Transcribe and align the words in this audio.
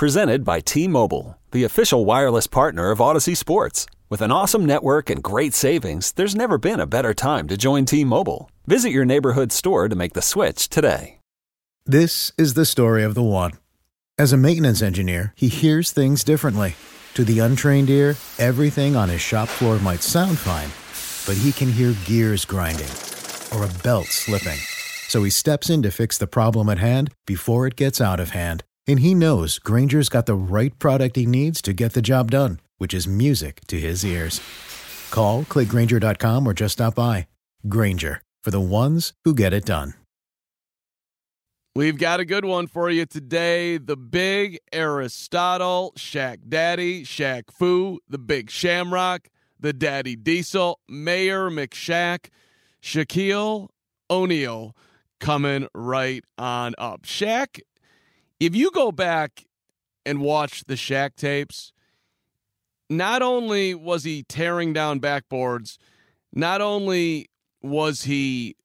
Presented 0.00 0.46
by 0.46 0.60
T 0.60 0.88
Mobile, 0.88 1.36
the 1.50 1.64
official 1.64 2.06
wireless 2.06 2.46
partner 2.46 2.90
of 2.90 3.02
Odyssey 3.02 3.34
Sports. 3.34 3.84
With 4.08 4.22
an 4.22 4.32
awesome 4.32 4.64
network 4.64 5.10
and 5.10 5.22
great 5.22 5.52
savings, 5.52 6.12
there's 6.12 6.34
never 6.34 6.56
been 6.56 6.80
a 6.80 6.86
better 6.86 7.12
time 7.12 7.46
to 7.48 7.58
join 7.58 7.84
T 7.84 8.02
Mobile. 8.02 8.50
Visit 8.66 8.92
your 8.92 9.04
neighborhood 9.04 9.52
store 9.52 9.90
to 9.90 9.94
make 9.94 10.14
the 10.14 10.22
switch 10.22 10.70
today. 10.70 11.18
This 11.84 12.32
is 12.38 12.54
the 12.54 12.64
story 12.64 13.04
of 13.04 13.14
the 13.14 13.22
one. 13.22 13.52
As 14.16 14.32
a 14.32 14.38
maintenance 14.38 14.80
engineer, 14.80 15.34
he 15.36 15.48
hears 15.48 15.90
things 15.90 16.24
differently. 16.24 16.76
To 17.12 17.22
the 17.22 17.40
untrained 17.40 17.90
ear, 17.90 18.16
everything 18.38 18.96
on 18.96 19.10
his 19.10 19.20
shop 19.20 19.48
floor 19.48 19.78
might 19.80 20.00
sound 20.02 20.38
fine, 20.38 20.70
but 21.26 21.38
he 21.42 21.52
can 21.52 21.70
hear 21.70 21.94
gears 22.06 22.46
grinding 22.46 22.88
or 23.52 23.66
a 23.66 23.82
belt 23.82 24.06
slipping. 24.06 24.60
So 25.08 25.22
he 25.24 25.30
steps 25.30 25.68
in 25.68 25.82
to 25.82 25.90
fix 25.90 26.16
the 26.16 26.26
problem 26.26 26.70
at 26.70 26.78
hand 26.78 27.12
before 27.26 27.66
it 27.66 27.76
gets 27.76 28.00
out 28.00 28.18
of 28.18 28.30
hand. 28.30 28.64
And 28.90 28.98
he 28.98 29.14
knows 29.14 29.60
Grainger's 29.60 30.08
got 30.08 30.26
the 30.26 30.34
right 30.34 30.76
product 30.80 31.14
he 31.14 31.24
needs 31.24 31.62
to 31.62 31.72
get 31.72 31.92
the 31.92 32.02
job 32.02 32.32
done, 32.32 32.58
which 32.78 32.92
is 32.92 33.06
music 33.06 33.60
to 33.68 33.78
his 33.78 34.04
ears. 34.04 34.40
Call, 35.12 35.44
clickgrainger.com, 35.44 36.44
or 36.44 36.52
just 36.52 36.72
stop 36.72 36.96
by. 36.96 37.28
Granger, 37.68 38.20
for 38.42 38.50
the 38.50 38.60
ones 38.60 39.12
who 39.22 39.32
get 39.32 39.52
it 39.52 39.64
done. 39.64 39.94
We've 41.76 41.98
got 41.98 42.18
a 42.18 42.24
good 42.24 42.44
one 42.44 42.66
for 42.66 42.90
you 42.90 43.06
today. 43.06 43.78
The 43.78 43.96
big 43.96 44.58
Aristotle, 44.72 45.92
Shaq 45.96 46.48
Daddy, 46.48 47.04
Shaq 47.04 47.44
Fu, 47.52 48.00
the 48.08 48.18
big 48.18 48.50
Shamrock, 48.50 49.28
the 49.60 49.72
Daddy 49.72 50.16
Diesel, 50.16 50.80
Mayor 50.88 51.48
McShaq, 51.48 52.26
Shaquille 52.82 53.68
O'Neal 54.10 54.74
coming 55.20 55.68
right 55.74 56.24
on 56.38 56.74
up. 56.76 57.02
Shaq, 57.02 57.60
if 58.40 58.56
you 58.56 58.70
go 58.70 58.90
back 58.90 59.44
and 60.04 60.20
watch 60.20 60.64
the 60.64 60.74
Shaq 60.74 61.14
tapes, 61.14 61.72
not 62.88 63.22
only 63.22 63.74
was 63.74 64.02
he 64.02 64.24
tearing 64.24 64.72
down 64.72 64.98
backboards, 64.98 65.76
not 66.32 66.60
only 66.60 67.28
was 67.62 68.02
he 68.04 68.56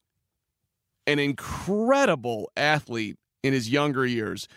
an 1.05 1.19
incredible 1.19 2.49
athlete 2.55 3.17
in 3.43 3.53
his 3.53 3.69
younger 3.69 4.05
years, 4.05 4.47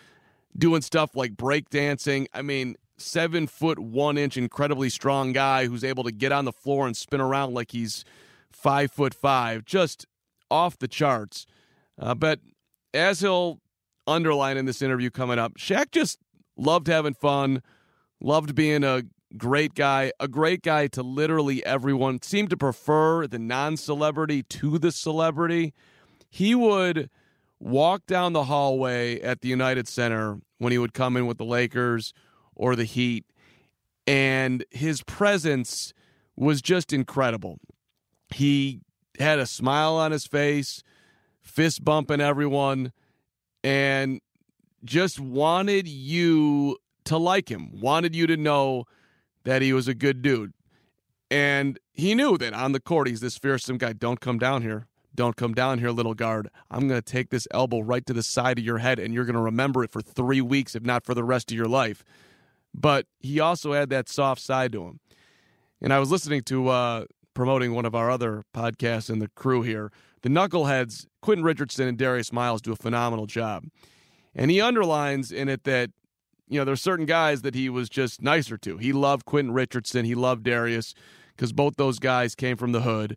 doing 0.57 0.81
stuff 0.81 1.15
like 1.15 1.33
breakdancing. 1.35 2.27
I 2.33 2.43
mean, 2.43 2.77
seven 2.97 3.47
foot 3.47 3.79
one 3.79 4.17
inch, 4.17 4.37
incredibly 4.37 4.89
strong 4.89 5.33
guy 5.33 5.67
who's 5.67 5.85
able 5.85 6.05
to 6.05 6.13
get 6.13 6.33
on 6.33 6.45
the 6.45 6.53
floor 6.53 6.87
and 6.87 6.97
spin 6.97 7.21
around 7.21 7.53
like 7.53 7.73
he's 7.73 8.05
five 8.51 8.91
foot 8.91 9.15
five, 9.15 9.65
just 9.65 10.07
off 10.51 10.79
the 10.79 10.89
charts. 10.89 11.45
Uh, 11.99 12.15
but 12.15 12.41
as 12.95 13.21
he'll 13.21 13.61
underline 14.09 14.57
in 14.57 14.65
this 14.65 14.83
interview 14.83 15.11
coming 15.11 15.39
up, 15.39 15.55
Shaq 15.59 15.91
just 15.91 16.19
loved 16.57 16.87
having 16.87 17.15
fun, 17.15 17.63
loved 18.21 18.55
being 18.55 18.85
a 18.85 19.03
great 19.37 19.75
guy, 19.75 20.13
a 20.19 20.29
great 20.29 20.63
guy 20.63 20.87
to 20.89 21.03
literally 21.03 21.65
everyone, 21.65 22.23
seemed 22.23 22.51
to 22.51 22.57
prefer 22.57 23.27
the 23.27 23.39
non 23.39 23.77
celebrity 23.77 24.43
to 24.45 24.79
the 24.79 24.91
celebrity. 24.91 25.75
He 26.31 26.55
would 26.55 27.11
walk 27.61 28.07
down 28.07 28.33
the 28.33 28.45
hallway 28.45 29.21
at 29.21 29.41
the 29.41 29.49
United 29.49 29.89
Center 29.89 30.39
when 30.59 30.73
he 30.73 30.79
would 30.79 30.95
come 30.95 31.17
in 31.17 31.27
with 31.27 31.39
the 31.39 31.45
Lakers 31.45 32.13
or 32.55 32.75
the 32.75 32.85
Heat, 32.85 33.25
and 34.07 34.65
his 34.71 35.03
presence 35.03 35.93
was 36.37 36.63
just 36.63 36.93
incredible. 36.93 37.59
He 38.35 38.81
had 39.19 39.39
a 39.39 39.47
smile 39.47 39.95
on 39.97 40.13
his 40.13 40.27
face, 40.27 40.83
fist 41.41 41.85
bumping 41.85 42.21
everyone, 42.21 42.93
and 43.63 44.21
just 44.85 45.19
wanted 45.19 45.89
you 45.89 46.79
to 47.05 47.17
like 47.17 47.51
him, 47.51 47.81
wanted 47.81 48.15
you 48.15 48.27
to 48.27 48.37
know 48.37 48.85
that 49.45 49.63
he 49.63 49.73
was 49.73 49.89
a 49.89 49.95
good 49.95 50.23
dude. 50.23 50.53
And 51.31 51.79
he 51.93 52.15
knew 52.15 52.39
that 52.39 52.55
on 52.55 52.73
the 52.73 52.81
court, 52.81 53.09
he's 53.09 53.21
this 53.21 53.37
fearsome 53.37 53.79
guy. 53.79 53.93
Don't 53.93 54.21
come 54.21 54.39
down 54.39 54.63
here. 54.63 54.87
Don't 55.15 55.35
come 55.35 55.53
down 55.53 55.81
here, 55.81 55.91
little 55.91 56.15
guard. 56.15 56.49
I'm 56.71 56.87
going 56.87 57.01
to 57.01 57.05
take 57.05 57.31
this 57.31 57.49
elbow 57.51 57.81
right 57.81 58.07
to 58.07 58.13
the 58.13 58.23
side 58.23 58.57
of 58.57 58.65
your 58.65 58.79
head, 58.79 59.01
and 59.01 59.13
you're 59.13 59.25
going 59.25 59.35
to 59.35 59.41
remember 59.41 59.83
it 59.83 59.91
for 59.91 60.01
three 60.01 60.41
weeks, 60.41 60.77
if 60.77 60.85
not 60.85 61.05
for 61.05 61.13
the 61.13 61.25
rest 61.25 61.51
of 61.51 61.57
your 61.57 61.67
life. 61.67 62.05
But 62.73 63.07
he 63.19 63.41
also 63.41 63.73
had 63.73 63.91
that 63.91 64.09
soft 64.09 64.41
side 64.41 64.71
to 64.73 64.85
him. 64.85 65.01
And 65.83 65.93
I 65.93 65.99
was 65.99 66.13
listening 66.13 66.43
to 66.43 66.69
uh, 66.69 67.05
promoting 67.35 67.75
one 67.75 67.85
of 67.85 67.97
our 67.97 68.11
other 68.11 68.45
podcasts 68.55 69.11
in 69.11 69.19
the 69.19 69.29
crew 69.29 69.63
here. 69.63 69.91
The 70.23 70.29
Knuckleheads, 70.29 71.07
Quentin 71.23 71.45
Richardson 71.45 71.89
and 71.89 71.99
Darius 71.99 72.33
Miles 72.33 72.61
do 72.63 72.73
a 72.73 72.77
phenomenal 72.77 73.27
job. 73.27 73.65
And 74.35 74.51
he 74.51 74.61
underlines 74.61 75.33
in 75.33 75.49
it 75.49 75.65
that, 75.65 75.91
you 76.49 76.59
know, 76.59 76.65
there's 76.65 76.81
certain 76.81 77.07
guys 77.07 77.43
that 77.43 77.55
he 77.55 77.69
was 77.69 77.89
just 77.89 78.23
nicer 78.23 78.57
to. 78.59 78.79
He 78.79 78.93
loved 78.93 79.25
Quentin 79.25 79.53
Richardson. 79.53 80.05
He 80.05 80.15
loved 80.15 80.45
Darius 80.45 80.95
because 81.37 81.53
both 81.53 81.77
those 81.77 81.99
guys 81.99 82.35
came 82.35 82.57
from 82.57 82.73
the 82.73 82.83
hood. 82.83 83.17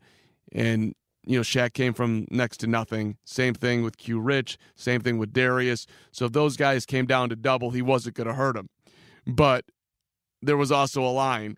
And, 0.51 0.95
you 1.23 1.37
know, 1.37 1.43
Shaq 1.43 1.73
came 1.73 1.93
from 1.93 2.25
next 2.31 2.57
to 2.57 2.67
nothing. 2.67 3.17
Same 3.23 3.53
thing 3.53 3.83
with 3.83 3.97
Q 3.97 4.19
Rich. 4.19 4.57
Same 4.75 5.01
thing 5.01 5.17
with 5.17 5.31
Darius. 5.31 5.85
So 6.11 6.25
if 6.25 6.33
those 6.33 6.57
guys 6.57 6.85
came 6.85 7.05
down 7.05 7.29
to 7.29 7.35
double, 7.35 7.71
he 7.71 7.81
wasn't 7.81 8.15
going 8.15 8.27
to 8.27 8.33
hurt 8.33 8.55
them. 8.55 8.69
But 9.27 9.65
there 10.41 10.57
was 10.57 10.71
also 10.71 11.03
a 11.03 11.11
line 11.11 11.57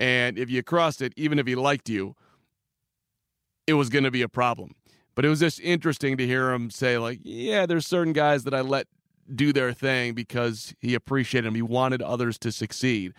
and 0.00 0.38
if 0.38 0.48
you 0.48 0.62
crossed 0.62 1.02
it, 1.02 1.12
even 1.16 1.38
if 1.38 1.46
he 1.46 1.54
liked 1.54 1.90
you, 1.90 2.16
it 3.66 3.74
was 3.74 3.90
going 3.90 4.04
to 4.04 4.10
be 4.10 4.22
a 4.22 4.28
problem. 4.30 4.74
But 5.20 5.26
it 5.26 5.28
was 5.28 5.40
just 5.40 5.60
interesting 5.60 6.16
to 6.16 6.26
hear 6.26 6.50
him 6.50 6.70
say, 6.70 6.96
like, 6.96 7.20
yeah, 7.22 7.66
there's 7.66 7.86
certain 7.86 8.14
guys 8.14 8.44
that 8.44 8.54
I 8.54 8.62
let 8.62 8.86
do 9.30 9.52
their 9.52 9.74
thing 9.74 10.14
because 10.14 10.74
he 10.80 10.94
appreciated 10.94 11.46
them. 11.46 11.54
He 11.54 11.60
wanted 11.60 12.00
others 12.00 12.38
to 12.38 12.50
succeed 12.50 13.12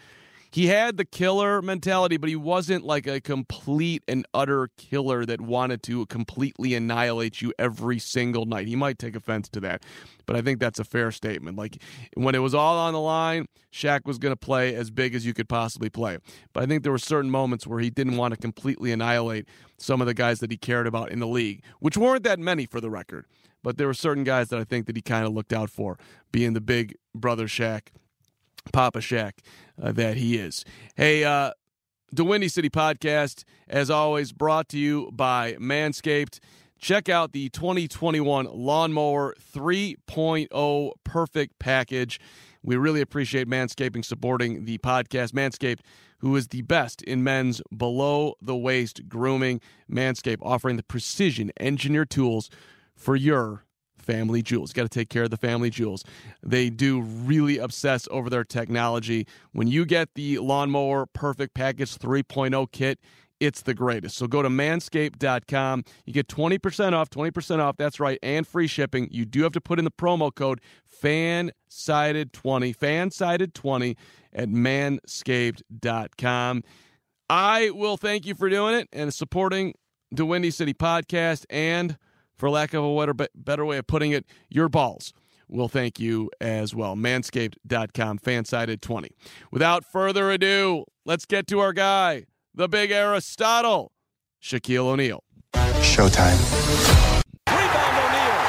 he 0.51 0.67
had 0.67 0.97
the 0.97 1.05
killer 1.05 1.61
mentality, 1.61 2.17
but 2.17 2.27
he 2.27 2.35
wasn't 2.35 2.83
like 2.83 3.07
a 3.07 3.21
complete 3.21 4.03
and 4.07 4.25
utter 4.33 4.69
killer 4.77 5.25
that 5.25 5.39
wanted 5.39 5.81
to 5.83 6.05
completely 6.07 6.75
annihilate 6.75 7.41
you 7.41 7.53
every 7.57 7.99
single 7.99 8.45
night. 8.45 8.67
He 8.67 8.75
might 8.75 8.99
take 8.99 9.15
offense 9.15 9.47
to 9.49 9.61
that, 9.61 9.83
but 10.25 10.35
I 10.35 10.41
think 10.41 10.59
that's 10.59 10.79
a 10.79 10.83
fair 10.83 11.11
statement. 11.11 11.57
Like 11.57 11.81
when 12.15 12.35
it 12.35 12.39
was 12.39 12.53
all 12.53 12.77
on 12.77 12.93
the 12.93 12.99
line, 12.99 13.47
Shaq 13.71 14.05
was 14.05 14.17
going 14.17 14.33
to 14.33 14.37
play 14.37 14.75
as 14.75 14.91
big 14.91 15.15
as 15.15 15.25
you 15.25 15.33
could 15.33 15.47
possibly 15.47 15.89
play. 15.89 16.17
But 16.51 16.63
I 16.63 16.65
think 16.65 16.83
there 16.83 16.91
were 16.91 16.97
certain 16.97 17.31
moments 17.31 17.65
where 17.65 17.79
he 17.79 17.89
didn't 17.89 18.17
want 18.17 18.33
to 18.33 18.39
completely 18.39 18.91
annihilate 18.91 19.47
some 19.77 20.01
of 20.01 20.07
the 20.07 20.13
guys 20.13 20.39
that 20.39 20.51
he 20.51 20.57
cared 20.57 20.85
about 20.85 21.11
in 21.11 21.19
the 21.19 21.27
league, 21.27 21.63
which 21.79 21.97
weren't 21.97 22.23
that 22.23 22.39
many 22.39 22.65
for 22.65 22.81
the 22.81 22.89
record. 22.89 23.25
But 23.63 23.77
there 23.77 23.87
were 23.87 23.93
certain 23.93 24.23
guys 24.23 24.49
that 24.49 24.59
I 24.59 24.63
think 24.63 24.87
that 24.87 24.95
he 24.95 25.01
kind 25.01 25.25
of 25.25 25.33
looked 25.33 25.53
out 25.53 25.69
for, 25.69 25.97
being 26.31 26.53
the 26.53 26.61
big 26.61 26.95
brother 27.15 27.47
Shaq 27.47 27.89
Papa 28.71 28.99
Shaq 28.99 29.33
uh, 29.81 29.91
that 29.91 30.17
he 30.17 30.37
is. 30.37 30.65
Hey, 30.95 31.23
uh, 31.23 31.51
the 32.11 32.23
Windy 32.25 32.49
City 32.49 32.69
Podcast, 32.69 33.43
as 33.69 33.89
always, 33.89 34.31
brought 34.33 34.67
to 34.69 34.77
you 34.77 35.09
by 35.13 35.53
Manscaped. 35.53 36.39
Check 36.77 37.09
out 37.09 37.31
the 37.31 37.47
2021 37.49 38.47
Lawnmower 38.51 39.35
3.0 39.55 40.91
Perfect 41.03 41.59
Package. 41.59 42.19
We 42.63 42.75
really 42.75 43.01
appreciate 43.01 43.47
Manscaping 43.47 44.03
supporting 44.03 44.65
the 44.65 44.77
podcast. 44.79 45.31
Manscaped, 45.31 45.79
who 46.19 46.35
is 46.35 46.47
the 46.47 46.63
best 46.63 47.01
in 47.03 47.23
men's 47.23 47.61
below 47.75 48.33
the 48.41 48.55
waist 48.55 49.07
grooming. 49.07 49.61
Manscaped 49.89 50.39
offering 50.41 50.77
the 50.77 50.83
precision 50.83 51.51
engineered 51.59 52.09
tools 52.09 52.49
for 52.95 53.15
your 53.15 53.65
family 54.01 54.41
jewels. 54.41 54.73
Got 54.73 54.83
to 54.83 54.89
take 54.89 55.09
care 55.09 55.23
of 55.23 55.29
the 55.29 55.37
family 55.37 55.69
jewels. 55.69 56.03
They 56.43 56.69
do 56.69 57.01
really 57.01 57.57
obsess 57.57 58.07
over 58.11 58.29
their 58.29 58.43
technology. 58.43 59.25
When 59.53 59.67
you 59.67 59.85
get 59.85 60.09
the 60.15 60.39
Lawnmower 60.39 61.05
Perfect 61.07 61.53
Package 61.53 61.97
3.0 61.97 62.71
kit, 62.71 62.99
it's 63.39 63.61
the 63.63 63.73
greatest. 63.73 64.17
So 64.17 64.27
go 64.27 64.43
to 64.43 64.49
manscaped.com. 64.49 65.83
You 66.05 66.13
get 66.13 66.27
20% 66.27 66.93
off, 66.93 67.09
20% 67.09 67.59
off, 67.59 67.75
that's 67.75 67.99
right, 67.99 68.19
and 68.21 68.47
free 68.47 68.67
shipping. 68.67 69.07
You 69.11 69.25
do 69.25 69.41
have 69.43 69.51
to 69.53 69.61
put 69.61 69.79
in 69.79 69.85
the 69.85 69.91
promo 69.91 70.33
code 70.33 70.61
FANSIDED20, 71.01 72.77
FANSIDED20 72.77 73.97
at 74.33 74.47
manscaped.com. 74.47 76.63
I 77.29 77.69
will 77.71 77.97
thank 77.97 78.25
you 78.25 78.35
for 78.35 78.49
doing 78.49 78.75
it 78.75 78.87
and 78.93 79.13
supporting 79.13 79.73
the 80.11 80.25
Windy 80.25 80.51
City 80.51 80.73
podcast 80.73 81.45
and– 81.49 81.97
for 82.41 82.49
lack 82.49 82.73
of 82.73 82.83
a 82.83 82.97
better, 82.97 83.29
better 83.35 83.63
way 83.63 83.77
of 83.77 83.85
putting 83.85 84.09
it, 84.09 84.25
your 84.49 84.67
balls 84.67 85.13
will 85.47 85.67
thank 85.67 85.99
you 85.99 86.31
as 86.41 86.73
well. 86.73 86.95
Manscaped.com, 86.95 88.17
fansided 88.17 88.81
20. 88.81 89.11
Without 89.51 89.85
further 89.85 90.31
ado, 90.31 90.85
let's 91.05 91.27
get 91.27 91.45
to 91.45 91.59
our 91.59 91.71
guy, 91.71 92.25
the 92.55 92.67
big 92.67 92.89
Aristotle, 92.89 93.91
Shaquille 94.41 94.87
O'Neal. 94.87 95.23
Showtime. 95.53 96.39
Rebound 97.45 97.97
O'Neal. 98.01 98.41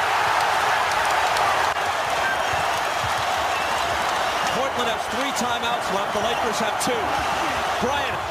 Portland 4.57 4.89
has 4.89 5.05
three 5.13 5.33
timeouts 5.37 5.93
left. 5.93 6.13
The 6.15 6.23
Lakers 6.25 6.57
have 6.57 6.83
two. 6.83 7.85
Bryant 7.85 8.22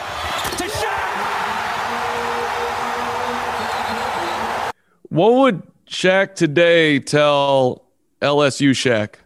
What 5.13 5.35
would 5.35 5.63
Shaq 5.87 6.35
today 6.37 6.99
tell 6.99 7.85
LSU 8.23 8.71
Shaq? 8.71 9.17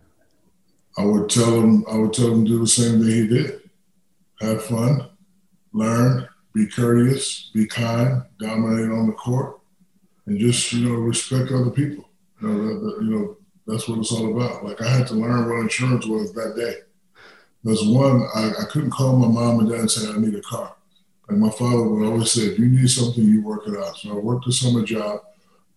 I 0.98 1.04
would 1.04 1.30
tell 1.30 1.60
him, 1.60 1.84
I 1.88 1.96
would 1.96 2.12
tell 2.12 2.32
him 2.32 2.44
to 2.44 2.50
do 2.50 2.58
the 2.58 2.66
same 2.66 2.98
thing 2.98 3.08
he 3.08 3.28
did. 3.28 3.60
Have 4.40 4.64
fun, 4.64 5.08
learn, 5.72 6.26
be 6.52 6.66
courteous, 6.66 7.52
be 7.54 7.68
kind, 7.68 8.24
dominate 8.40 8.90
on 8.90 9.06
the 9.06 9.12
court, 9.12 9.60
and 10.26 10.40
just 10.40 10.72
you 10.72 10.88
know 10.88 10.96
respect 10.96 11.52
other 11.52 11.70
people. 11.70 12.10
You 12.42 12.48
know, 12.48 12.66
that, 12.66 12.80
that, 12.80 13.04
you 13.04 13.10
know 13.10 13.36
that's 13.68 13.86
what 13.86 14.00
it's 14.00 14.10
all 14.10 14.36
about. 14.36 14.64
Like 14.64 14.82
I 14.82 14.88
had 14.88 15.06
to 15.06 15.14
learn 15.14 15.48
what 15.48 15.60
insurance 15.60 16.04
was 16.04 16.32
that 16.32 16.56
day. 16.56 16.78
There's 17.62 17.86
one 17.86 18.26
I, 18.34 18.50
I 18.60 18.64
couldn't 18.72 18.90
call 18.90 19.14
my 19.18 19.28
mom 19.28 19.60
and 19.60 19.70
dad 19.70 19.78
and 19.78 19.90
say 19.90 20.10
I 20.10 20.18
need 20.18 20.34
a 20.34 20.42
car. 20.42 20.74
Like 21.28 21.38
my 21.38 21.50
father 21.50 21.88
would 21.88 22.08
always 22.08 22.32
say, 22.32 22.42
if 22.42 22.58
you 22.58 22.66
need 22.70 22.90
something, 22.90 23.22
you 23.22 23.40
work 23.40 23.68
it 23.68 23.76
out. 23.76 23.96
So 23.98 24.10
I 24.10 24.14
worked 24.14 24.48
a 24.48 24.52
summer 24.52 24.82
job, 24.82 25.20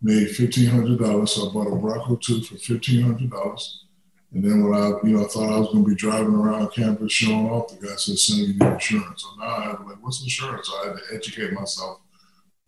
made 0.01 0.30
fifteen 0.30 0.68
hundred 0.68 1.00
dollars. 1.00 1.31
So 1.31 1.50
I 1.50 1.54
bought 1.54 1.72
a 1.72 1.75
Bronco 1.75 2.16
two 2.16 2.42
for 2.42 2.56
fifteen 2.57 3.04
hundred 3.04 3.30
dollars. 3.30 3.86
And 4.31 4.44
then 4.44 4.63
when 4.63 4.80
I, 4.80 4.90
you 5.04 5.18
know, 5.18 5.25
thought 5.25 5.51
I 5.51 5.57
was 5.57 5.69
going 5.69 5.84
to 5.84 5.90
be 5.90 5.96
driving 5.96 6.36
around 6.36 6.72
campus 6.72 7.12
showing 7.12 7.50
off, 7.50 7.69
the 7.69 7.88
guy 7.88 7.96
said, 7.96 8.18
"Send 8.18 8.42
me 8.42 8.48
need 8.54 8.62
insurance." 8.62 9.24
So 9.24 9.30
now 9.40 9.56
I 9.56 9.63
had 9.63 9.80
like, 9.80 10.01
"What's 10.01 10.22
insurance?" 10.22 10.68
So 10.68 10.75
I 10.75 10.88
had 10.88 10.98
to 10.98 11.16
educate 11.16 11.51
myself 11.54 12.00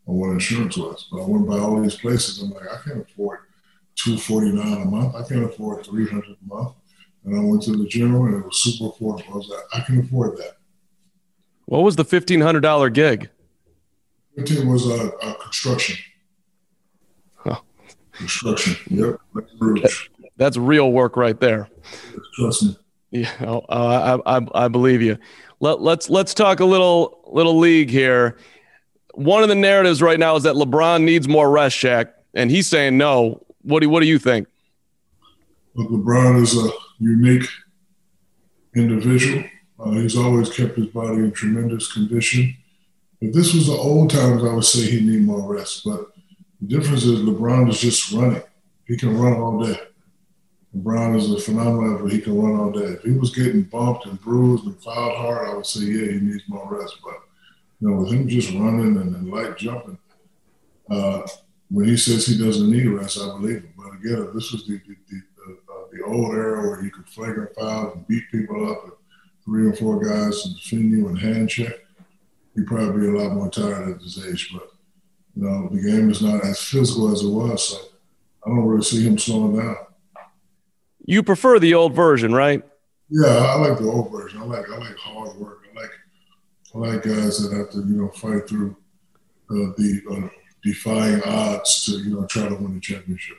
on 0.07 0.15
what 0.15 0.31
insurance 0.31 0.75
was. 0.77 1.07
But 1.11 1.21
I 1.21 1.27
went 1.27 1.47
by 1.47 1.59
all 1.59 1.79
these 1.79 1.97
places. 1.97 2.41
I'm 2.41 2.49
like, 2.49 2.67
I 2.67 2.77
can't 2.83 3.01
afford 3.01 3.39
two 3.95 4.17
forty 4.17 4.51
nine 4.51 4.81
a 4.81 4.85
month. 4.85 5.15
I 5.15 5.21
can't 5.27 5.43
afford 5.43 5.85
three 5.85 6.07
hundred 6.07 6.37
a 6.43 6.47
month. 6.47 6.75
And 7.23 7.37
I 7.37 7.43
went 7.43 7.61
to 7.63 7.77
the 7.77 7.85
general, 7.85 8.25
and 8.25 8.35
it 8.41 8.45
was 8.45 8.63
super 8.63 8.91
affordable. 8.91 9.31
I 9.31 9.37
was 9.37 9.47
like, 9.47 9.63
I 9.73 9.81
can 9.81 9.99
afford 9.99 10.37
that. 10.37 10.57
What 11.65 11.83
was 11.83 11.95
the 11.95 12.03
fifteen 12.03 12.41
hundred 12.41 12.61
dollar 12.61 12.89
gig? 12.89 13.29
Fifteen 14.35 14.67
was 14.67 14.89
a, 14.89 15.13
uh, 15.17 15.33
construction. 15.35 15.97
Construction. 18.21 18.75
Yep. 18.91 19.19
That's 20.37 20.55
real 20.55 20.91
work 20.91 21.17
right 21.17 21.39
there. 21.39 21.67
Trust 22.35 22.63
me. 22.63 22.77
Yeah, 23.09 23.31
oh, 23.41 23.65
uh, 23.67 24.21
I, 24.25 24.37
I, 24.37 24.65
I 24.65 24.67
believe 24.67 25.01
you. 25.01 25.17
Let, 25.59 25.81
let's 25.81 26.07
let's 26.07 26.35
talk 26.35 26.59
a 26.59 26.65
little 26.65 27.19
little 27.27 27.57
league 27.57 27.89
here. 27.89 28.37
One 29.15 29.41
of 29.41 29.49
the 29.49 29.55
narratives 29.55 30.01
right 30.01 30.19
now 30.19 30.35
is 30.35 30.43
that 30.43 30.55
LeBron 30.55 31.03
needs 31.03 31.27
more 31.27 31.49
rest, 31.49 31.75
Shaq, 31.75 32.11
and 32.35 32.51
he's 32.51 32.67
saying 32.67 32.97
no. 32.97 33.43
What 33.63 33.81
do 33.81 33.89
what 33.89 34.01
do 34.01 34.07
you 34.07 34.19
think? 34.19 34.47
Look, 35.73 35.89
LeBron 35.89 36.41
is 36.41 36.55
a 36.55 36.69
unique 36.99 37.47
individual. 38.75 39.43
Uh, 39.79 39.91
he's 39.93 40.15
always 40.15 40.55
kept 40.55 40.77
his 40.77 40.87
body 40.87 41.17
in 41.17 41.31
tremendous 41.31 41.91
condition. 41.91 42.55
If 43.19 43.33
this 43.33 43.53
was 43.53 43.65
the 43.65 43.73
old 43.73 44.11
times, 44.11 44.43
I 44.43 44.53
would 44.53 44.63
say 44.63 44.89
he 44.89 45.01
need 45.01 45.23
more 45.23 45.55
rest. 45.55 45.83
But 45.83 46.11
the 46.61 46.67
difference 46.67 47.03
is 47.03 47.19
LeBron 47.21 47.69
is 47.69 47.79
just 47.79 48.11
running. 48.11 48.43
He 48.85 48.97
can 48.97 49.17
run 49.17 49.33
all 49.33 49.63
day. 49.63 49.79
LeBron 50.75 51.17
is 51.17 51.31
a 51.31 51.39
phenomenal 51.39 51.95
athlete. 51.95 52.13
He 52.13 52.21
can 52.21 52.39
run 52.39 52.59
all 52.59 52.71
day. 52.71 52.93
If 52.93 53.03
he 53.03 53.11
was 53.11 53.35
getting 53.35 53.63
bumped 53.63 54.05
and 54.05 54.21
bruised 54.21 54.65
and 54.65 54.81
fouled 54.81 55.17
hard, 55.17 55.49
I 55.49 55.53
would 55.55 55.65
say, 55.65 55.81
yeah, 55.81 56.11
he 56.11 56.19
needs 56.19 56.43
more 56.47 56.67
rest. 56.69 56.97
But 57.03 57.19
you 57.79 57.89
know, 57.89 57.97
with 57.97 58.11
him 58.11 58.27
just 58.27 58.53
running 58.53 58.97
and, 58.97 59.15
and 59.15 59.31
light 59.31 59.57
jumping, 59.57 59.97
uh, 60.89 61.27
when 61.69 61.87
he 61.87 61.97
says 61.97 62.25
he 62.25 62.37
doesn't 62.37 62.69
need 62.69 62.87
rest, 62.87 63.19
I 63.19 63.27
believe 63.27 63.63
him. 63.63 63.73
But 63.75 63.95
again, 63.95 64.29
this 64.33 64.51
was 64.51 64.65
the 64.67 64.79
the, 64.87 64.95
the, 65.09 65.57
uh, 65.73 65.85
the 65.91 66.03
old 66.03 66.35
era 66.35 66.61
where 66.61 66.83
you 66.83 66.91
could 66.91 67.07
flagrant 67.09 67.55
foul 67.55 67.93
and 67.93 68.07
beat 68.07 68.23
people 68.31 68.71
up, 68.71 68.83
and 68.83 68.93
three 69.43 69.67
or 69.67 69.73
four 69.73 69.99
guys 69.99 70.43
to 70.43 70.53
defend 70.53 70.91
you 70.91 71.07
and 71.07 71.17
hand 71.17 71.49
check, 71.49 71.73
he'd 72.55 72.67
probably 72.67 73.01
be 73.01 73.07
a 73.07 73.19
lot 73.19 73.33
more 73.33 73.49
tired 73.49 73.95
at 73.95 74.01
his 74.01 74.25
age. 74.25 74.51
But 74.53 74.70
you 75.35 75.43
know, 75.43 75.69
the 75.69 75.81
game 75.81 76.09
is 76.09 76.21
not 76.21 76.43
as 76.43 76.61
physical 76.61 77.11
as 77.11 77.21
it 77.21 77.29
was, 77.29 77.69
so 77.69 77.77
I 78.45 78.49
don't 78.49 78.65
really 78.65 78.83
see 78.83 79.03
him 79.03 79.17
slowing 79.17 79.57
down. 79.57 79.77
You 81.05 81.23
prefer 81.23 81.59
the 81.59 81.73
old 81.73 81.95
version, 81.95 82.33
right? 82.33 82.63
Yeah, 83.09 83.27
I 83.27 83.55
like 83.55 83.77
the 83.77 83.85
old 83.85 84.11
version. 84.11 84.41
I 84.41 84.45
like 84.45 84.69
I 84.69 84.77
like 84.77 84.95
hard 84.95 85.35
work. 85.37 85.59
I 85.69 85.81
like 85.81 85.91
I 86.73 86.77
like 86.77 87.03
guys 87.03 87.41
that 87.43 87.55
have 87.57 87.69
to 87.71 87.77
you 87.79 88.01
know 88.01 88.07
fight 88.09 88.47
through 88.47 88.75
uh, 89.49 89.73
the 89.77 90.01
uh, 90.09 90.29
defying 90.63 91.21
odds 91.23 91.85
to 91.85 91.91
you 91.91 92.15
know 92.15 92.25
try 92.25 92.47
to 92.47 92.55
win 92.55 92.75
the 92.75 92.79
championship. 92.79 93.37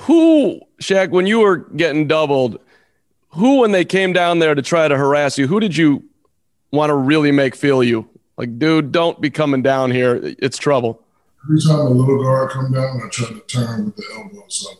Who, 0.00 0.60
Shaq, 0.82 1.10
when 1.10 1.26
you 1.26 1.40
were 1.40 1.58
getting 1.58 2.08
doubled, 2.08 2.58
who 3.30 3.60
when 3.60 3.70
they 3.72 3.84
came 3.84 4.12
down 4.12 4.40
there 4.40 4.54
to 4.54 4.62
try 4.62 4.88
to 4.88 4.96
harass 4.96 5.38
you, 5.38 5.46
who 5.46 5.60
did 5.60 5.76
you 5.76 6.02
want 6.72 6.90
to 6.90 6.94
really 6.94 7.30
make 7.30 7.54
feel 7.54 7.84
you? 7.84 8.09
Like, 8.40 8.58
dude, 8.58 8.90
don't 8.90 9.20
be 9.20 9.28
coming 9.28 9.60
down 9.60 9.90
here. 9.90 10.18
It's 10.38 10.56
trouble. 10.56 11.02
Every 11.44 11.60
time 11.60 11.80
a 11.80 11.90
little 11.90 12.22
guard 12.22 12.50
come 12.50 12.72
down, 12.72 13.02
I 13.04 13.08
try 13.10 13.28
to 13.28 13.40
turn 13.40 13.84
with 13.84 13.96
the 13.96 14.04
elbow. 14.14 14.44
So 14.48 14.70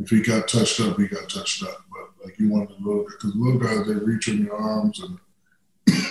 if 0.00 0.08
he 0.08 0.22
got 0.22 0.48
touched 0.48 0.80
up, 0.80 0.98
he 0.98 1.06
got 1.06 1.28
touched 1.28 1.62
up. 1.62 1.84
But 1.92 2.24
like 2.24 2.38
you 2.38 2.48
want 2.48 2.70
the 2.70 2.76
little 2.82 3.04
because 3.04 3.34
little 3.36 3.60
guys 3.60 3.86
they 3.86 4.02
reach 4.02 4.28
in 4.28 4.46
your 4.46 4.56
arms 4.56 5.02
and 5.02 5.18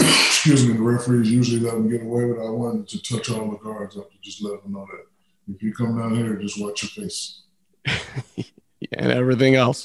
excuse 0.00 0.66
me, 0.66 0.72
the 0.72 0.82
referees 0.82 1.30
usually 1.30 1.60
let 1.60 1.74
them 1.74 1.90
get 1.90 2.00
away 2.00 2.24
with. 2.24 2.38
I 2.38 2.48
wanted 2.48 2.88
to 2.88 3.02
touch 3.02 3.30
all 3.30 3.50
the 3.50 3.58
guards 3.58 3.98
up 3.98 4.10
to 4.10 4.16
just 4.22 4.42
let 4.42 4.62
them 4.62 4.72
know 4.72 4.86
that 4.90 5.54
if 5.54 5.62
you 5.62 5.74
come 5.74 5.98
down 5.98 6.14
here, 6.16 6.36
just 6.36 6.58
watch 6.58 6.82
your 6.82 7.04
face. 7.04 7.42
and 8.92 9.12
everything 9.12 9.54
else. 9.54 9.84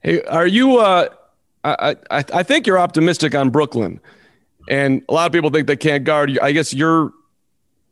Hey, 0.00 0.22
are 0.22 0.46
you? 0.46 0.78
Uh, 0.78 1.10
I, 1.62 1.96
I 2.10 2.24
I 2.32 2.42
think 2.42 2.66
you're 2.66 2.78
optimistic 2.78 3.34
on 3.34 3.50
Brooklyn, 3.50 4.00
and 4.68 5.02
a 5.08 5.14
lot 5.14 5.26
of 5.26 5.32
people 5.32 5.50
think 5.50 5.66
they 5.66 5.76
can't 5.76 6.04
guard. 6.04 6.38
I 6.40 6.52
guess 6.52 6.72
you're 6.72 7.12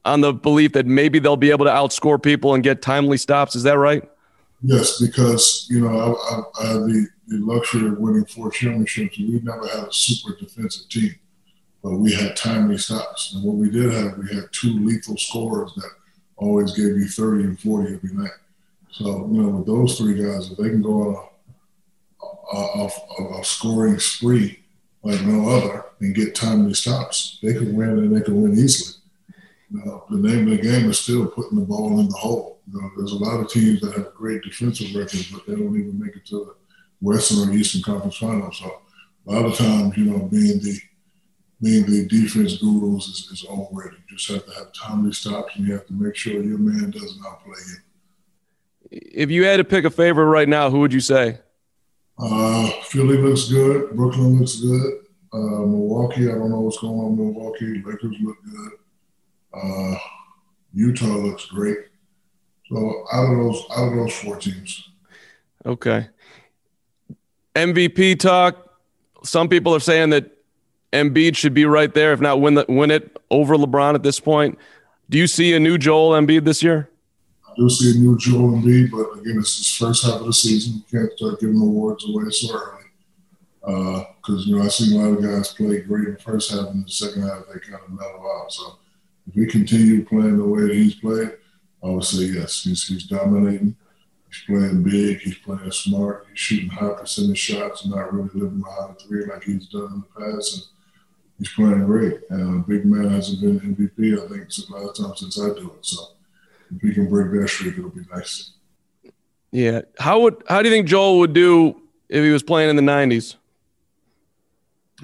on 0.05 0.21
the 0.21 0.33
belief 0.33 0.75
that 0.75 0.87
maybe 0.87 1.19
they'll 1.19 1.37
be 1.37 1.51
able 1.51 1.65
to 1.65 1.71
outscore 1.71 2.23
people 2.23 2.55
and 2.55 2.63
get 2.63 2.81
timely 2.81 3.17
stops. 3.17 3.57
Is 3.57 3.65
that 3.65 3.79
right? 3.79 4.09
Yes, 4.63 5.01
because 5.01 5.67
you 5.69 5.81
know 5.81 5.89
I, 5.89 6.35
I, 6.35 6.43
I 6.65 6.73
had 6.73 6.83
the, 6.83 7.07
the 7.29 7.39
luxury 7.39 7.89
of 7.89 7.99
winning 7.99 8.25
four 8.27 8.51
championships, 8.51 9.19
we 9.19 9.41
never 9.43 9.67
had 9.67 9.89
a 9.89 9.93
super 9.93 10.37
defensive 10.39 10.89
team, 10.89 11.15
but 11.83 11.97
we 11.97 12.13
had 12.13 12.37
timely 12.37 12.79
stops. 12.79 13.35
And 13.35 13.43
what 13.43 13.57
we 13.57 13.71
did 13.71 13.93
have, 13.93 14.17
we 14.19 14.35
had 14.35 14.45
two 14.53 14.79
lethal 14.85 15.17
scorers 15.17 15.73
that 15.77 15.91
always 16.37 16.73
gave 16.73 16.97
you 16.97 17.09
thirty 17.09 17.45
and 17.45 17.59
forty 17.59 17.95
every 17.95 18.13
night. 18.13 18.31
So 18.91 19.29
you 19.31 19.43
know, 19.43 19.49
with 19.49 19.67
those 19.67 19.99
three 19.99 20.15
guys, 20.15 20.51
if 20.51 20.57
they 20.57 20.71
can 20.71 20.83
go 20.83 21.03
on 21.03 21.29
a, 22.53 22.57
a, 22.57 23.25
a, 23.25 23.41
a 23.41 23.45
scoring 23.45 23.99
spree 23.99 24.65
like 25.07 25.23
no 25.23 25.49
other 25.49 25.85
and 26.01 26.15
get 26.15 26.35
timely 26.35 26.75
stops, 26.75 27.39
they 27.43 27.53
can 27.53 27.75
win 27.75 27.91
and 27.91 28.17
they 28.17 28.21
can 28.21 28.43
win 28.43 28.59
easily. 28.59 28.97
Know, 29.71 30.05
the 30.11 30.19
name 30.19 30.51
of 30.51 30.57
the 30.57 30.63
game 30.63 30.91
is 30.91 31.01
still 31.01 31.27
putting 31.27 31.59
the 31.59 31.65
ball 31.65 31.99
in 31.99 32.09
the 32.09 32.17
hole. 32.17 32.61
You 32.73 32.81
know, 32.81 32.91
there's 32.97 33.13
a 33.13 33.17
lot 33.17 33.41
of 33.41 33.51
teams 33.51 33.81
that 33.81 33.97
have 33.97 34.15
great 34.15 34.43
defensive 34.43 34.95
records, 34.95 35.31
but 35.31 35.47
they 35.47 35.55
don't 35.55 35.79
even 35.79 35.99
make 35.99 36.15
it 36.15 36.25
to 36.27 36.37
the 36.37 36.55
Western 37.01 37.49
or 37.49 37.53
Eastern 37.53 37.83
Conference 37.83 38.17
Finals. 38.17 38.59
So 38.59 38.81
a 39.27 39.33
lot 39.33 39.45
of 39.45 39.57
times, 39.57 39.97
you 39.97 40.05
know, 40.05 40.19
being 40.19 40.61
the 40.61 40.79
being 41.63 41.87
the 41.87 42.07
defense 42.07 42.59
gurus 42.59 43.09
is, 43.09 43.31
is 43.33 43.47
overrated. 43.49 43.99
You 44.11 44.17
just 44.17 44.31
have 44.31 44.47
to 44.47 44.53
have 44.53 44.73
timely 44.73 45.13
stops, 45.13 45.57
and 45.57 45.67
you 45.67 45.73
have 45.73 45.87
to 45.87 45.95
make 45.95 46.15
sure 46.15 46.35
your 46.35 46.59
man 46.59 46.91
doesn't 46.91 47.25
outplay 47.27 47.59
you. 47.69 47.77
If 48.91 49.31
you 49.31 49.45
had 49.45 49.57
to 49.57 49.65
pick 49.65 49.85
a 49.85 49.91
favorite 49.91 50.27
right 50.27 50.49
now, 50.49 50.71
who 50.71 50.81
would 50.81 50.93
you 50.93 51.01
say? 51.01 51.39
Uh, 52.19 52.71
Philly 52.85 53.19
looks 53.19 53.49
good. 53.49 53.95
Brooklyn 53.95 54.39
looks 54.39 54.57
good. 54.57 55.01
Uh, 55.33 55.39
Milwaukee, 55.39 56.29
I 56.29 56.33
don't 56.33 56.51
know 56.51 56.61
what's 56.61 56.79
going 56.79 56.99
on 56.99 57.17
Milwaukee. 57.17 57.83
Lakers 57.85 58.17
look 58.23 58.37
good. 58.45 58.73
Uh, 59.53 59.97
Utah 60.73 61.07
looks 61.07 61.47
great. 61.47 61.79
So 62.69 63.05
out 63.13 63.33
of 63.33 63.39
those, 63.39 63.65
out 63.77 63.89
of 63.89 63.95
those 63.95 64.15
four 64.15 64.37
teams. 64.37 64.89
Okay. 65.65 66.09
MVP 67.55 68.19
talk. 68.19 68.79
Some 69.25 69.49
people 69.49 69.75
are 69.75 69.81
saying 69.81 70.11
that 70.11 70.31
Embiid 70.93 71.37
should 71.37 71.55
be 71.55 71.65
right 71.65 71.93
there, 71.93 72.13
if 72.13 72.21
not 72.21 72.41
win 72.41 72.55
the, 72.55 72.65
win 72.69 72.91
it 72.91 73.19
over 73.31 73.57
LeBron 73.57 73.95
at 73.95 74.03
this 74.03 74.21
point. 74.21 74.59
Do 75.11 75.19
you 75.19 75.27
see 75.27 75.55
a 75.55 75.61
new 75.61 75.79
Joel 75.79 76.13
Embiid 76.13 76.45
this 76.45 76.63
year? 76.63 76.89
Do 77.57 77.71
see 77.71 77.93
a 77.93 77.95
new 77.95 78.19
Joel 78.19 78.53
Embiid, 78.53 78.91
but 78.91 79.21
again, 79.21 79.39
it's 79.39 79.57
his 79.57 79.75
first 79.75 80.05
half 80.05 80.21
of 80.21 80.27
the 80.27 80.33
season. 80.33 80.85
You 80.91 80.99
can't 80.99 81.17
start 81.17 81.41
giving 81.41 81.61
awards 81.61 82.05
away 82.07 82.31
so 82.31 82.55
early. 82.55 82.85
Because, 83.61 84.43
uh, 84.43 84.45
you 84.47 84.57
know, 84.57 84.63
I've 84.63 84.73
seen 84.73 85.01
a 85.01 85.03
lot 85.03 85.19
of 85.19 85.25
guys 85.25 85.55
play 85.55 85.81
great 85.81 86.09
in 86.09 86.15
the 86.15 86.21
first 86.21 86.53
half, 86.53 86.69
and 86.69 86.85
the 86.85 86.91
second 86.91 87.23
half, 87.23 87.45
they 87.53 87.59
kind 87.61 87.83
of 87.83 87.91
mellow 87.91 88.25
out. 88.41 88.53
So 88.53 88.79
if 89.27 89.35
we 89.35 89.47
continue 89.47 90.05
playing 90.05 90.37
the 90.37 90.45
way 90.45 90.63
that 90.63 90.75
he's 90.75 90.95
played, 90.95 91.33
I 91.83 91.89
would 91.89 92.05
say 92.05 92.25
yes. 92.25 92.63
He's, 92.63 92.87
he's 92.87 93.05
dominating. 93.05 93.75
He's 94.29 94.43
playing 94.47 94.83
big. 94.83 95.21
He's 95.21 95.39
playing 95.39 95.71
smart. 95.71 96.27
He's 96.31 96.39
shooting 96.39 96.69
high 96.69 96.93
percentage 96.93 97.39
shots 97.39 97.85
and 97.85 97.95
not 97.95 98.13
really 98.13 98.31
living 98.35 98.61
behind 98.61 98.97
the 98.97 99.05
three 99.05 99.25
like 99.25 99.45
he's 99.45 99.67
done 99.69 99.93
in 99.95 100.05
the 100.15 100.33
past. 100.37 100.55
And 100.55 100.65
he's 101.39 101.53
playing 101.53 101.87
great. 101.87 102.21
And 102.31 102.65
a 102.65 102.69
big 102.69 102.85
man 102.85 103.11
hasn't 103.11 103.41
been 103.41 103.61
MVP, 103.75 104.23
I 104.23 104.29
think, 104.29 104.53
since 104.53 104.71
last 104.71 104.97
time 105.01 105.17
since 105.17 105.41
I 105.41 105.49
do 105.49 105.73
it. 105.77 105.87
So 105.87 106.09
if 106.75 106.83
he 106.83 106.95
can 106.95 107.09
break 107.09 107.31
that 107.41 107.49
streak, 107.49 107.79
it'll 107.79 107.91
be 107.91 108.03
nice. 108.13 108.53
Yeah. 109.51 109.83
How 109.99 110.21
would 110.21 110.43
how 110.49 110.63
do 110.63 110.69
you 110.69 110.75
think 110.75 110.87
Joel 110.87 111.19
would 111.19 111.33
do 111.33 111.81
if 112.09 112.23
he 112.23 112.31
was 112.31 112.43
playing 112.43 112.71
in 112.71 112.77
the 112.77 112.83
nineties? 112.83 113.37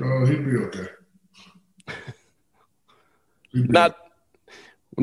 Oh, 0.00 0.22
uh, 0.22 0.26
he'd 0.26 0.44
be 0.44 0.56
okay. 0.56 0.86
He'd 3.52 3.68
be 3.68 3.72
not 3.72 3.96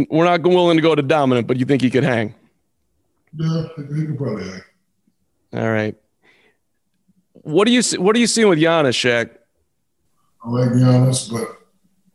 we're 0.09 0.25
not 0.25 0.41
willing 0.43 0.77
to 0.77 0.81
go 0.81 0.95
to 0.95 1.01
dominant, 1.01 1.47
but 1.47 1.57
you 1.57 1.65
think 1.65 1.81
he 1.81 1.89
could 1.89 2.03
hang? 2.03 2.35
Yeah, 3.33 3.63
he 3.77 4.05
could 4.05 4.17
probably 4.17 4.43
hang. 4.49 4.61
All 5.53 5.71
right. 5.71 5.95
What 7.33 7.65
do 7.65 7.73
you 7.73 7.81
what 7.99 8.15
are 8.15 8.19
you 8.19 8.27
seeing 8.27 8.49
with 8.49 8.59
Giannis, 8.59 8.97
Shaq? 8.97 9.31
I 10.43 10.49
like 10.49 10.69
Giannis, 10.71 11.31
but 11.31 11.58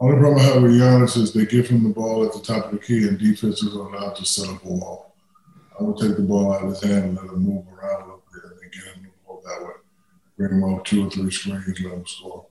only 0.01 0.19
problem 0.19 0.41
I 0.41 0.43
have 0.43 0.63
with 0.63 0.73
Giannis 0.73 1.17
is 1.17 1.33
they 1.33 1.47
give 1.47 1.69
him 1.69 1.85
the 1.85 1.91
ball 1.91 2.25
at 2.25 2.33
the 2.33 2.41
top 2.41 2.67
of 2.67 2.73
the 2.73 2.79
key, 2.79 3.07
and 3.07 3.19
defenses 3.19 3.75
are 3.77 3.81
allowed 3.81 4.17
to 4.17 4.25
set 4.25 4.49
up 4.49 4.65
a 4.65 4.69
wall. 4.69 5.15
I 5.79 5.83
would 5.83 5.97
take 5.97 6.17
the 6.17 6.23
ball 6.23 6.53
out 6.53 6.63
of 6.63 6.71
his 6.71 6.83
hand 6.83 7.05
and 7.05 7.17
let 7.17 7.27
him 7.27 7.43
move 7.43 7.67
around 7.69 8.03
a 8.03 8.05
little 8.05 8.23
bit, 8.33 8.43
and 8.45 8.53
then 8.61 8.71
get 8.73 8.97
him 8.97 9.03
the 9.05 9.11
ball 9.27 9.43
that 9.45 9.67
way. 9.67 9.75
Bring 10.37 10.53
him 10.53 10.65
off 10.65 10.85
two 10.85 11.07
or 11.07 11.11
three 11.11 11.31
screens, 11.31 11.67
let 11.67 11.93
him 11.93 12.07
score. 12.07 12.47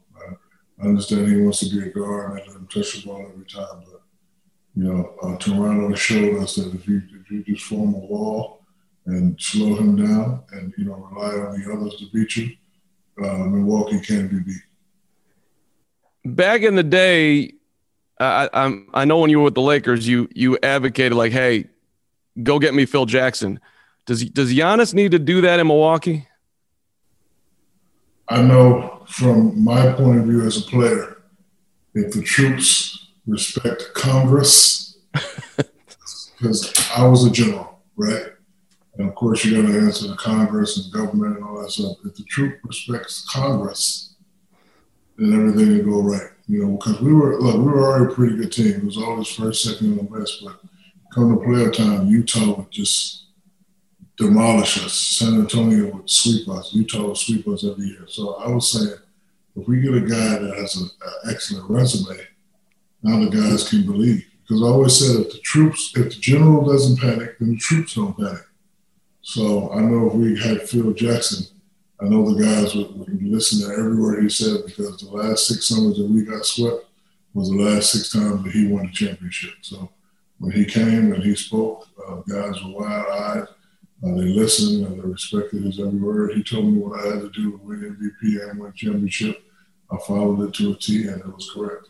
I, 0.81 0.85
understand 0.87 1.29
he 1.29 1.37
wants 1.37 1.59
to 1.59 1.69
be 1.69 1.87
a 1.87 1.91
guard 1.91 2.31
and 2.31 2.47
let 2.47 2.55
him 2.55 2.67
touch 2.67 2.93
the 2.93 3.07
ball 3.07 3.25
every 3.31 3.45
time, 3.45 3.83
but 3.85 4.01
you 4.75 4.83
know, 4.83 5.13
uh, 5.21 5.37
Toronto 5.37 5.93
showed 5.95 6.41
us 6.41 6.55
that 6.55 6.73
if 6.73 6.87
you 6.87 7.01
if 7.21 7.29
you 7.29 7.43
just 7.43 7.65
form 7.65 7.93
a 7.93 7.99
wall 7.99 8.61
and 9.05 9.39
slow 9.39 9.75
him 9.75 9.95
down, 9.97 10.43
and 10.51 10.73
you 10.77 10.85
know, 10.85 10.95
rely 10.95 11.35
on 11.35 11.59
the 11.59 11.73
others 11.73 11.95
to 11.97 12.09
beat 12.11 12.35
you, 12.35 12.55
uh, 13.23 13.37
Milwaukee 13.45 13.99
can't 13.99 14.31
be 14.31 14.39
beat. 14.39 14.63
Back 16.25 16.61
in 16.61 16.75
the 16.75 16.83
day, 16.83 17.53
I, 18.19 18.49
I'm 18.53 18.87
I 18.93 19.05
know 19.05 19.19
when 19.19 19.29
you 19.29 19.39
were 19.39 19.45
with 19.45 19.55
the 19.55 19.61
Lakers, 19.61 20.07
you 20.07 20.29
you 20.33 20.57
advocated 20.63 21.13
like, 21.13 21.31
hey, 21.31 21.65
go 22.41 22.59
get 22.59 22.73
me 22.73 22.85
Phil 22.85 23.05
Jackson. 23.05 23.59
Does 24.05 24.23
does 24.25 24.53
Giannis 24.53 24.93
need 24.93 25.11
to 25.11 25.19
do 25.19 25.41
that 25.41 25.59
in 25.59 25.67
Milwaukee? 25.67 26.27
I 28.29 28.41
know 28.41 29.03
from 29.07 29.61
my 29.61 29.91
point 29.93 30.19
of 30.19 30.25
view 30.25 30.45
as 30.45 30.57
a 30.57 30.61
player, 30.61 31.21
if 31.93 32.13
the 32.13 32.21
troops 32.21 33.11
respect 33.27 33.91
Congress, 33.93 34.97
because 36.37 36.73
I 36.95 37.05
was 37.07 37.25
a 37.25 37.31
general, 37.31 37.81
right? 37.95 38.27
And 38.97 39.09
of 39.09 39.15
course, 39.15 39.43
you 39.43 39.61
got 39.61 39.67
to 39.67 39.77
answer 39.77 40.07
the 40.07 40.15
Congress 40.15 40.77
and 40.77 40.93
government 40.93 41.37
and 41.37 41.45
all 41.45 41.61
that 41.61 41.71
stuff. 41.71 41.97
If 42.05 42.15
the 42.15 42.23
troop 42.23 42.59
respects 42.63 43.27
Congress, 43.29 44.12
then 45.17 45.33
everything 45.33 45.85
will 45.85 46.01
go 46.01 46.09
right. 46.09 46.29
You 46.47 46.65
know, 46.65 46.77
because 46.77 46.99
we 47.01 47.13
were 47.13 47.39
look, 47.39 47.55
we 47.55 47.63
were 47.63 47.87
already 47.87 48.11
a 48.11 48.15
pretty 48.15 48.37
good 48.37 48.51
team. 48.51 48.73
It 48.73 48.83
was 48.83 48.97
always 48.97 49.27
first, 49.27 49.63
second, 49.63 49.97
and 49.97 49.99
the 49.99 50.19
best. 50.19 50.43
But 50.43 50.59
come 51.13 51.29
to 51.29 51.45
playoff 51.45 51.73
time, 51.73 52.07
Utah 52.07 52.57
would 52.57 52.71
just 52.71 53.23
demolish 54.17 54.83
us. 54.83 54.93
San 54.93 55.39
Antonio 55.39 55.95
would 55.95 56.09
sweep 56.09 56.47
us. 56.49 56.73
Utah 56.73 57.07
would 57.07 57.17
sweep 57.17 57.47
us 57.47 57.65
every 57.65 57.85
year. 57.85 58.05
So 58.07 58.35
I 58.35 58.49
was 58.49 58.71
saying, 58.71 58.95
if 59.55 59.67
we 59.67 59.79
get 59.81 59.93
a 59.93 60.01
guy 60.01 60.39
that 60.39 60.55
has 60.57 60.75
an 60.75 60.89
excellent 61.29 61.69
resume, 61.69 62.19
now 63.01 63.23
the 63.23 63.29
guys 63.29 63.69
can 63.69 63.85
believe. 63.85 64.25
Because 64.41 64.61
I 64.61 64.65
always 64.65 64.99
said, 64.99 65.21
if 65.21 65.31
the 65.31 65.39
troops, 65.39 65.93
if 65.95 66.13
the 66.13 66.19
general 66.19 66.65
doesn't 66.65 66.99
panic, 66.99 67.39
then 67.39 67.51
the 67.51 67.57
troops 67.57 67.95
don't 67.95 68.17
panic. 68.17 68.45
So 69.21 69.71
I 69.71 69.79
know 69.79 70.07
if 70.07 70.13
we 70.13 70.39
had 70.39 70.67
Phil 70.67 70.91
Jackson, 70.93 71.45
I 72.03 72.09
know 72.09 72.33
the 72.33 72.43
guys 72.43 72.75
would, 72.75 72.97
would 72.97 73.23
listen 73.23 73.59
to 73.61 73.73
every 73.77 73.95
word 73.95 74.23
he 74.23 74.29
said 74.29 74.65
because 74.65 74.97
the 74.97 75.09
last 75.09 75.47
six 75.47 75.69
summers 75.69 75.97
that 75.97 76.09
we 76.09 76.23
got 76.25 76.45
swept 76.45 76.85
was 77.33 77.49
the 77.49 77.55
last 77.55 77.91
six 77.91 78.11
times 78.11 78.43
that 78.43 78.51
he 78.51 78.67
won 78.67 78.87
the 78.87 78.91
championship. 78.91 79.53
So 79.61 79.89
when 80.39 80.51
he 80.51 80.65
came 80.65 81.13
and 81.13 81.23
he 81.23 81.33
spoke, 81.35 81.87
uh, 82.05 82.15
guys 82.27 82.61
were 82.63 82.81
wide 82.81 83.05
eyed. 83.07 83.47
Uh, 84.03 84.17
they 84.17 84.25
listened 84.25 84.85
and 84.85 85.01
they 85.01 85.07
respected 85.07 85.63
his 85.63 85.79
every 85.79 85.97
word. 85.97 86.33
He 86.33 86.43
told 86.43 86.65
me 86.65 86.79
what 86.79 86.99
I 86.99 87.05
had 87.07 87.21
to 87.21 87.29
do 87.29 87.51
to 87.51 87.57
win 87.63 87.79
MVP 87.79 88.49
and 88.49 88.59
win 88.59 88.73
championship. 88.73 89.41
I 89.89 89.97
followed 90.05 90.41
it 90.41 90.53
to 90.55 90.73
a 90.73 90.75
T, 90.75 91.07
and 91.07 91.21
it 91.21 91.33
was 91.33 91.49
correct. 91.53 91.87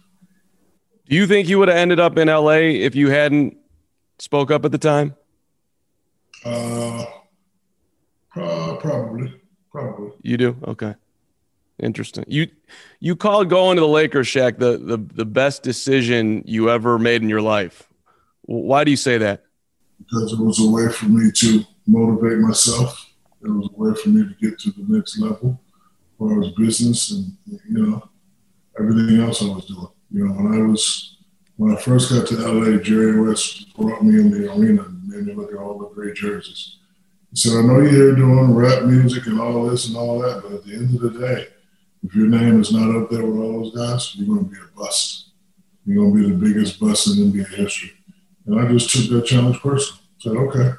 Do 1.10 1.16
you 1.16 1.26
think 1.26 1.50
you 1.50 1.58
would 1.58 1.70
have 1.70 1.78
ended 1.78 2.00
up 2.00 2.18
in 2.18 2.28
LA 2.28 2.52
if 2.52 2.96
you 2.96 3.10
hadn't 3.10 3.58
spoke 4.20 4.52
up 4.52 4.64
at 4.64 4.72
the 4.72 4.78
time? 4.78 5.16
Uh, 6.46 7.06
probably, 8.30 9.34
probably. 9.74 10.12
You 10.22 10.38
do? 10.38 10.56
Okay. 10.66 10.96
Interesting. 11.80 12.24
You 12.28 12.48
you 13.00 13.16
called 13.16 13.50
going 13.50 13.76
to 13.76 13.82
the 13.82 13.88
Lakers, 13.88 14.28
Shaq, 14.28 14.60
the 14.60 14.78
the 14.78 14.98
the 14.98 15.26
best 15.26 15.64
decision 15.64 16.44
you 16.46 16.70
ever 16.70 17.00
made 17.00 17.22
in 17.22 17.30
your 17.30 17.42
life. 17.42 17.90
Why 18.44 18.84
do 18.84 18.92
you 18.92 18.98
say 18.98 19.18
that? 19.18 19.44
Because 20.00 20.34
it 20.34 20.40
was 20.40 20.60
a 20.60 20.70
way 20.70 20.90
for 20.90 21.08
me 21.08 21.32
to 21.32 21.64
motivate 21.88 22.40
myself. 22.40 23.10
It 23.42 23.50
was 23.50 23.70
a 23.74 23.82
way 23.82 23.96
for 23.96 24.10
me 24.10 24.22
to 24.22 24.34
get 24.40 24.60
to 24.60 24.72
the 24.72 24.86
next 24.88 25.20
level 25.20 25.60
as 25.70 26.18
far 26.18 26.44
as 26.44 26.52
business 26.52 27.12
and 27.12 27.36
you 27.46 27.88
know 27.88 28.10
everything 28.80 29.20
else 29.22 29.42
I 29.42 29.46
was 29.46 29.66
doing. 29.66 29.88
You 30.12 30.28
know, 30.28 30.34
when 30.34 30.54
I 30.54 30.66
was 30.66 31.18
when 31.58 31.76
I 31.76 31.82
first 31.82 32.12
got 32.12 32.28
to 32.28 32.36
LA, 32.36 32.78
Jerry 32.78 33.20
West 33.20 33.76
brought 33.76 34.04
me 34.04 34.20
in 34.20 34.30
the 34.30 34.52
arena 34.52 34.84
and 34.84 35.08
made 35.08 35.26
me 35.26 35.34
look 35.34 35.52
at 35.52 35.58
all 35.58 35.80
the 35.80 35.90
great 35.90 36.16
jerseys. 36.16 36.78
He 37.34 37.40
said, 37.40 37.58
I 37.58 37.62
know 37.64 37.80
you're 37.80 37.90
here 37.90 38.16
doing 38.16 38.54
rap 38.54 38.84
music 38.84 39.26
and 39.26 39.42
all 39.42 39.66
this 39.66 39.88
and 39.88 39.98
all 39.98 40.20
that, 40.20 40.44
but 40.44 40.52
at 40.52 40.66
the 40.66 40.76
end 40.76 40.94
of 40.94 41.02
the 41.02 41.20
day, 41.20 41.48
if 42.04 42.14
your 42.14 42.28
name 42.28 42.62
is 42.62 42.72
not 42.72 42.96
up 42.96 43.10
there 43.10 43.26
with 43.26 43.42
all 43.42 43.64
those 43.64 43.76
guys, 43.76 44.16
you're 44.16 44.28
going 44.28 44.46
to 44.46 44.52
be 44.52 44.58
a 44.58 44.78
bust. 44.78 45.32
You're 45.84 46.04
going 46.04 46.16
to 46.16 46.30
be 46.30 46.30
the 46.30 46.54
biggest 46.54 46.80
bust 46.80 47.08
in 47.08 47.32
NBA 47.32 47.56
history. 47.56 47.92
And 48.46 48.60
I 48.60 48.72
just 48.72 48.92
took 48.92 49.10
that 49.10 49.26
challenge 49.26 49.60
personally. 49.62 50.02
Said, 50.20 50.38
okay, 50.38 50.74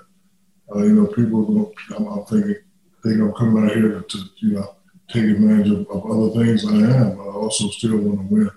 uh, 0.72 0.78
you 0.78 0.92
know, 0.92 1.06
people, 1.08 1.72
I'm, 1.96 2.06
I'm 2.06 2.24
thinking, 2.24 2.54
think 3.02 3.20
I'm 3.20 3.32
coming 3.32 3.64
out 3.64 3.74
here 3.74 4.00
to, 4.00 4.02
to 4.02 4.18
you 4.36 4.52
know, 4.52 4.76
take 5.08 5.24
advantage 5.24 5.70
of, 5.72 5.88
of, 5.90 6.08
other 6.08 6.44
things 6.44 6.64
I 6.64 6.76
am, 6.76 7.16
but 7.16 7.24
I 7.24 7.32
also 7.32 7.68
still 7.68 7.96
want 7.96 8.28
to 8.28 8.34
win. 8.34 8.50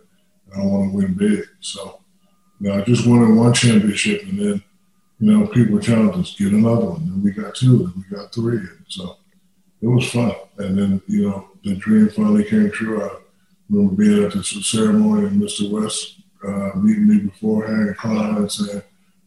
And 0.52 0.62
I 0.62 0.66
want 0.66 0.92
to 0.92 0.98
win 0.98 1.14
big. 1.16 1.46
So, 1.62 2.02
you 2.60 2.70
know, 2.70 2.80
I 2.80 2.82
just 2.84 3.08
wanted 3.08 3.36
one 3.36 3.54
championship, 3.54 4.22
and 4.22 4.40
then, 4.40 4.64
you 5.20 5.32
know, 5.32 5.48
people 5.48 5.76
were 5.76 5.82
challenging 5.82 6.22
us, 6.22 6.36
get 6.36 6.54
another 6.54 6.86
one. 6.86 7.02
And 7.02 7.24
we 7.24 7.32
got 7.32 7.56
two, 7.56 7.86
and 7.86 7.96
we 7.96 8.16
got 8.16 8.34
three. 8.34 8.58
And 8.58 8.86
so 8.88 9.18
it 9.82 9.88
was 9.88 10.10
fun. 10.10 10.34
And 10.58 10.78
then, 10.78 11.02
you 11.08 11.30
know, 11.30 11.50
the 11.64 11.76
dream 11.76 12.10
finally 12.10 12.44
came 12.44 12.72
true. 12.72 13.04
I 13.04 13.10
remember 13.70 13.96
being 13.96 14.24
at 14.24 14.34
the 14.34 14.44
ceremony 14.44 15.28
and 15.28 15.42
Mr. 15.42 15.70
West 15.70 16.22
uh, 16.48 16.78
meeting 16.78 17.08
me 17.08 17.20
beforehand 17.20 17.88
and 17.88 17.98
crying 17.98 18.38
and 18.38 18.52
saying, 18.52 18.84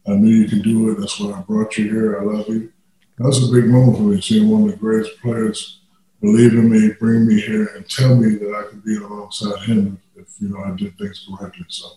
I 0.07 0.13
knew 0.13 0.33
you 0.33 0.49
could 0.49 0.63
do 0.63 0.91
it. 0.91 0.99
That's 0.99 1.19
why 1.19 1.33
I 1.33 1.41
brought 1.41 1.77
you 1.77 1.89
here. 1.89 2.19
I 2.19 2.23
love 2.23 2.47
you. 2.47 2.71
That 3.17 3.27
was 3.27 3.49
a 3.49 3.53
big 3.53 3.69
moment 3.69 3.97
for 3.97 4.03
me, 4.03 4.21
seeing 4.21 4.49
one 4.49 4.63
of 4.63 4.71
the 4.71 4.77
greatest 4.77 5.19
players 5.21 5.81
believe 6.21 6.53
in 6.53 6.69
me, 6.69 6.93
bring 6.99 7.27
me 7.27 7.39
here, 7.39 7.65
and 7.75 7.87
tell 7.89 8.15
me 8.15 8.35
that 8.35 8.53
I 8.53 8.69
could 8.69 8.83
be 8.83 8.95
alongside 8.95 9.63
him 9.63 9.99
if, 10.15 10.23
if 10.23 10.41
you 10.41 10.49
know 10.49 10.63
I 10.63 10.71
did 10.75 10.97
things 10.97 11.27
correctly. 11.27 11.65
So 11.67 11.87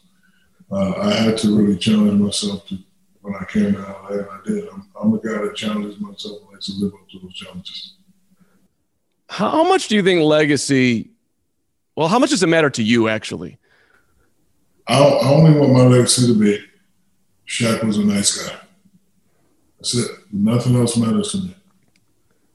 uh, 0.71 0.95
I 0.99 1.13
had 1.13 1.39
to 1.39 1.57
really 1.57 1.79
challenge 1.79 2.21
myself 2.21 2.67
to 2.69 2.79
when 3.25 3.35
I 3.35 3.45
came 3.47 3.73
to 3.73 3.81
LA, 3.81 4.09
and 4.09 4.27
I 4.31 4.39
did. 4.45 4.69
I'm, 4.69 4.87
I'm 5.01 5.15
a 5.15 5.17
guy 5.17 5.43
that 5.43 5.57
challenges 5.57 5.99
myself 5.99 6.43
and 6.43 6.53
likes 6.53 6.67
to 6.67 6.73
live 6.75 6.93
up 6.93 7.09
to 7.09 7.19
those 7.21 7.33
challenges. 7.33 7.95
How 9.31 9.65
much 9.65 9.89
do 9.89 9.95
you 9.95 10.03
think 10.03 10.21
legacy? 10.21 11.09
Well, 11.97 12.09
how 12.09 12.19
much 12.19 12.31
does 12.31 12.43
it 12.43 12.49
matter 12.49 12.69
to 12.69 12.83
you, 12.83 13.09
actually? 13.09 13.57
I, 14.87 15.03
I 15.03 15.29
only 15.31 15.59
want 15.59 15.73
my 15.73 15.85
legacy 15.85 16.27
to 16.27 16.39
be 16.39 16.63
Shaq 17.49 17.83
was 17.83 17.97
a 17.97 18.05
nice 18.05 18.47
guy. 18.47 18.59
That's 19.79 19.95
it. 19.95 20.11
Nothing 20.31 20.77
else 20.77 20.99
matters 20.99 21.33
to 21.33 21.39
me. 21.39 21.57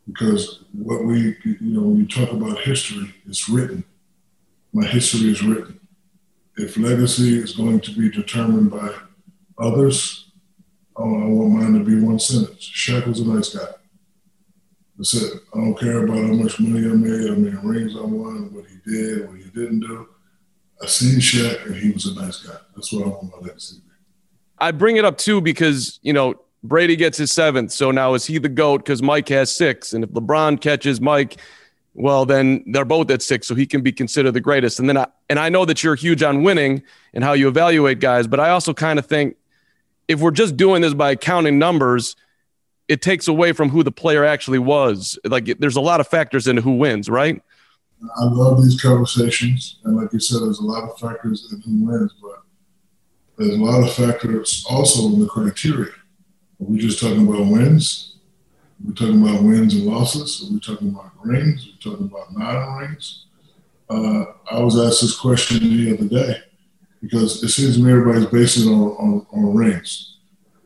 Because 0.05 0.63
what 0.71 1.03
we, 1.03 1.35
you 1.43 1.57
know, 1.61 1.81
when 1.81 1.97
you 1.97 2.07
talk 2.07 2.31
about 2.31 2.59
history, 2.59 3.11
it's 3.27 3.49
written. 3.49 3.83
My 4.71 4.85
history 4.85 5.31
is 5.31 5.41
written. 5.41 5.79
If 6.57 6.77
legacy 6.77 7.39
is 7.39 7.55
going 7.55 7.79
to 7.81 7.91
be 7.91 8.11
determined 8.11 8.69
by 8.69 8.93
others, 9.57 10.28
I 10.99 11.27
want 11.27 11.53
mine 11.53 11.73
to 11.73 11.85
be 11.85 12.01
one 12.01 12.19
sentence. 12.19 12.59
Shaq 12.59 13.07
was 13.07 13.19
a 13.19 13.27
nice 13.27 13.55
guy. 13.55 13.67
That's 14.97 15.13
it. 15.13 15.41
I 15.53 15.57
don't 15.57 15.79
care 15.79 16.03
about 16.03 16.17
how 16.17 16.33
much 16.33 16.59
money 16.59 16.85
I 16.85 16.93
made, 16.93 17.29
how 17.29 17.35
many 17.35 17.55
rings 17.63 17.95
I 17.95 18.01
won, 18.01 18.53
what 18.53 18.65
he 18.65 18.91
did, 18.91 19.29
what 19.29 19.37
he 19.37 19.49
didn't 19.49 19.79
do. 19.79 20.07
I 20.81 20.87
seen 20.87 21.19
Shaq 21.19 21.65
and 21.65 21.75
he 21.75 21.91
was 21.91 22.05
a 22.05 22.15
nice 22.15 22.43
guy. 22.43 22.57
That's 22.75 22.91
what 22.91 23.05
I 23.05 23.07
want 23.09 23.31
my 23.31 23.47
legacy 23.47 23.75
to 23.75 23.81
be. 23.81 23.87
I 24.59 24.71
bring 24.71 24.97
it 24.97 25.05
up 25.05 25.17
too 25.17 25.39
because, 25.39 25.99
you 26.01 26.11
know, 26.11 26.35
Brady 26.63 26.97
gets 26.97 27.17
his 27.17 27.31
seventh. 27.31 27.71
So 27.71 27.91
now 27.91 28.13
is 28.13 28.25
he 28.25 28.37
the 28.37 28.49
GOAT 28.49 28.79
because 28.79 29.01
Mike 29.01 29.29
has 29.29 29.55
six? 29.55 29.93
And 29.93 30.03
if 30.03 30.09
LeBron 30.09 30.59
catches 30.59 30.99
Mike, 30.99 31.37
well, 31.93 32.25
then 32.25 32.63
they're 32.67 32.85
both 32.85 33.09
at 33.09 33.21
six, 33.21 33.47
so 33.47 33.55
he 33.55 33.65
can 33.65 33.81
be 33.81 33.91
considered 33.91 34.31
the 34.31 34.41
greatest. 34.41 34.79
And 34.79 34.87
then 34.87 34.97
I 34.97 35.07
and 35.29 35.39
I 35.39 35.49
know 35.49 35.65
that 35.65 35.83
you're 35.83 35.95
huge 35.95 36.23
on 36.23 36.43
winning 36.43 36.83
and 37.13 37.23
how 37.23 37.33
you 37.33 37.47
evaluate 37.47 37.99
guys, 37.99 38.27
but 38.27 38.39
I 38.39 38.49
also 38.49 38.73
kind 38.73 38.99
of 38.99 39.05
think 39.05 39.35
if 40.09 40.19
we're 40.19 40.31
just 40.31 40.57
doing 40.57 40.81
this 40.81 40.93
by 40.93 41.15
counting 41.15 41.59
numbers, 41.59 42.17
it 42.89 43.01
takes 43.01 43.27
away 43.27 43.53
from 43.53 43.69
who 43.69 43.83
the 43.83 43.91
player 43.91 44.25
actually 44.25 44.59
was. 44.59 45.17
Like 45.23 45.45
there's 45.59 45.75
a 45.75 45.81
lot 45.81 46.01
of 46.01 46.07
factors 46.07 46.47
into 46.47 46.63
who 46.63 46.73
wins, 46.73 47.07
right? 47.07 47.41
I 48.17 48.23
love 48.23 48.63
these 48.63 48.81
conversations, 48.81 49.77
and 49.83 49.95
like 49.95 50.11
you 50.13 50.19
said, 50.19 50.41
there's 50.41 50.59
a 50.59 50.65
lot 50.65 50.89
of 50.89 50.97
factors 50.97 51.51
in 51.51 51.61
who 51.61 51.85
wins, 51.85 52.13
but 52.21 52.41
there's 53.37 53.55
a 53.55 53.61
lot 53.61 53.83
of 53.83 53.93
factors 53.93 54.65
also 54.69 55.07
in 55.07 55.19
the 55.19 55.27
criteria. 55.27 55.91
Are 55.91 56.65
we 56.65 56.79
just 56.79 56.99
talking 56.99 57.27
about 57.27 57.45
wins? 57.47 58.15
Are 58.81 58.87
we 58.87 58.93
talking 58.93 59.21
about 59.21 59.43
wins 59.43 59.75
and 59.75 59.85
losses? 59.85 60.47
Are 60.47 60.53
we 60.53 60.59
talking 60.61 60.89
about 60.89 61.11
rings? 61.23 61.65
Are 61.65 61.71
we 61.71 61.91
talking 61.91 62.05
about 62.05 62.33
non-rings? 62.33 63.25
Uh, 63.89 64.25
I 64.49 64.59
was 64.59 64.79
asked 64.79 65.01
this 65.01 65.19
question 65.19 65.59
the 65.59 65.93
other 65.93 66.07
day 66.07 66.41
because 67.01 67.43
it 67.43 67.49
seems 67.49 67.77
to 67.77 67.83
me 67.83 67.91
everybody's 67.91 68.25
basing 68.25 68.71
it 68.71 68.73
on, 68.73 68.91
on, 68.97 69.27
on 69.31 69.55
rings. 69.55 70.17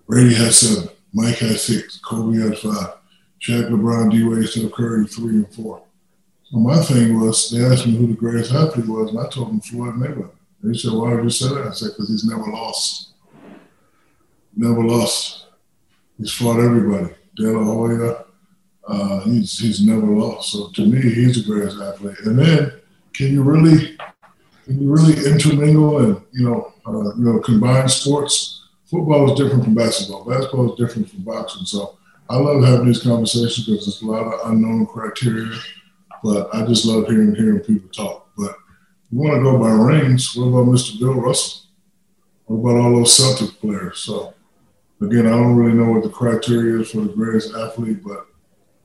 Brady 0.07 0.33
has 0.35 0.59
seven, 0.59 0.89
Mike 1.13 1.37
has 1.37 1.63
six, 1.63 1.99
Kobe 1.99 2.37
has 2.39 2.59
five, 2.59 2.95
Shaq, 3.41 3.69
LeBron, 3.69 4.11
D. 4.11 4.23
Wade, 4.23 4.47
Steph 4.47 4.71
Curry, 4.71 5.05
three 5.05 5.35
and 5.35 5.53
four. 5.53 5.81
Well, 6.51 6.61
my 6.61 6.83
thing 6.83 7.19
was, 7.19 7.49
they 7.49 7.63
asked 7.63 7.87
me 7.87 7.95
who 7.95 8.07
the 8.07 8.13
greatest 8.13 8.51
athlete 8.51 8.87
was, 8.87 9.09
and 9.09 9.19
I 9.19 9.27
told 9.27 9.49
them 9.49 9.61
Floyd 9.61 9.95
Mayweather. 9.95 10.29
They 10.61 10.77
said, 10.77 10.93
why 10.93 11.15
did 11.15 11.23
you 11.23 11.29
say 11.29 11.49
that? 11.49 11.67
I 11.67 11.71
said, 11.71 11.89
because 11.89 12.09
he's 12.09 12.25
never 12.25 12.43
lost. 12.43 13.09
Never 14.55 14.83
lost. 14.83 15.47
He's 16.17 16.31
fought 16.31 16.59
everybody. 16.59 17.13
De 17.35 17.43
La 17.43 17.63
Hoya, 17.63 18.25
uh, 18.87 19.19
he's, 19.21 19.57
he's 19.59 19.83
never 19.83 20.05
lost. 20.05 20.51
So 20.51 20.69
to 20.69 20.85
me, 20.85 21.01
he's 21.01 21.43
the 21.43 21.51
greatest 21.51 21.81
athlete. 21.81 22.19
And 22.25 22.39
then, 22.39 22.71
can 23.13 23.33
you 23.33 23.41
really, 23.41 23.97
you 24.67 24.93
really 24.93 25.13
intermingle 25.25 25.99
and 25.99 26.21
you 26.31 26.49
know, 26.49 26.73
uh, 26.85 27.15
you 27.15 27.23
know, 27.23 27.39
combine 27.39 27.87
sports? 27.89 28.67
Football 28.85 29.31
is 29.31 29.39
different 29.39 29.63
from 29.63 29.73
basketball. 29.73 30.23
Basketball 30.23 30.73
is 30.73 30.77
different 30.77 31.09
from 31.09 31.23
boxing. 31.23 31.65
So 31.65 31.97
I 32.29 32.37
love 32.37 32.63
having 32.63 32.87
these 32.87 33.01
conversations 33.01 33.65
because 33.65 33.85
there's 33.85 34.01
a 34.01 34.05
lot 34.05 34.33
of 34.33 34.51
unknown 34.51 34.85
criteria. 34.85 35.57
But 36.23 36.53
I 36.53 36.65
just 36.65 36.85
love 36.85 37.07
hearing 37.07 37.35
hearing 37.35 37.59
people 37.59 37.89
talk. 37.89 38.29
But 38.37 38.55
you 39.11 39.19
want 39.19 39.35
to 39.35 39.41
go 39.41 39.59
by 39.59 39.71
rings? 39.71 40.35
What 40.35 40.45
about 40.45 40.67
Mr. 40.67 40.99
Bill 40.99 41.15
Russell? 41.15 41.63
What 42.45 42.71
about 42.71 42.81
all 42.81 42.95
those 42.95 43.15
Celtic 43.15 43.59
players? 43.59 43.99
So 43.99 44.33
again, 45.01 45.27
I 45.27 45.31
don't 45.31 45.55
really 45.55 45.77
know 45.77 45.91
what 45.91 46.03
the 46.03 46.09
criteria 46.09 46.81
is 46.81 46.91
for 46.91 47.01
the 47.01 47.13
greatest 47.13 47.53
athlete, 47.55 48.03
but 48.03 48.27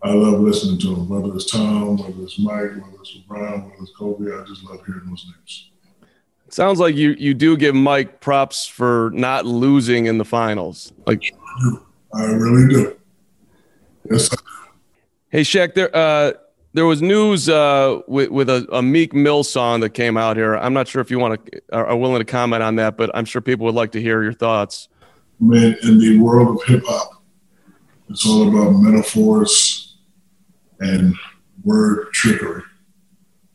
I 0.02 0.12
love 0.12 0.40
listening 0.40 0.78
to 0.78 0.94
them. 0.94 1.08
Whether 1.08 1.34
it's 1.34 1.50
Tom, 1.50 1.96
whether 1.96 2.22
it's 2.22 2.38
Mike, 2.38 2.70
whether 2.80 3.00
it's 3.00 3.16
LeBron, 3.16 3.64
whether 3.64 3.82
it's 3.82 3.92
Kobe, 3.96 4.32
I 4.32 4.44
just 4.44 4.62
love 4.64 4.84
hearing 4.86 5.06
those 5.08 5.26
names. 5.26 5.70
Sounds 6.50 6.78
like 6.78 6.94
you 6.94 7.10
you 7.18 7.34
do 7.34 7.56
give 7.56 7.74
Mike 7.74 8.20
props 8.20 8.66
for 8.66 9.10
not 9.12 9.44
losing 9.44 10.06
in 10.06 10.18
the 10.18 10.24
finals. 10.24 10.92
Like 11.06 11.34
I 12.14 12.24
really 12.24 12.72
do. 12.72 12.96
Yes. 14.10 14.30
Hey 15.30 15.42
Shaq, 15.42 15.74
there 15.74 15.94
uh, 15.94 16.32
there 16.72 16.86
was 16.86 17.02
news 17.02 17.50
uh, 17.50 18.00
with 18.06 18.30
with 18.30 18.48
a, 18.48 18.66
a, 18.72 18.80
Meek 18.80 19.12
Mill 19.12 19.44
song 19.44 19.80
that 19.80 19.90
came 19.90 20.16
out 20.16 20.38
here. 20.38 20.56
I'm 20.56 20.72
not 20.72 20.88
sure 20.88 21.02
if 21.02 21.10
you 21.10 21.18
want 21.18 21.44
to 21.44 21.60
are 21.70 21.96
willing 21.96 22.20
to 22.20 22.24
comment 22.24 22.62
on 22.62 22.76
that, 22.76 22.96
but 22.96 23.10
I'm 23.12 23.26
sure 23.26 23.42
people 23.42 23.66
would 23.66 23.74
like 23.74 23.92
to 23.92 24.00
hear 24.00 24.22
your 24.22 24.32
thoughts. 24.32 24.88
Man, 25.40 25.76
in 25.82 25.98
the 25.98 26.18
world 26.18 26.60
of 26.60 26.66
hip 26.66 26.82
hop, 26.86 27.22
it's 28.08 28.26
all 28.26 28.48
about 28.48 28.70
metaphors 28.78 29.77
and 30.80 31.14
word 31.64 32.12
trickery. 32.12 32.62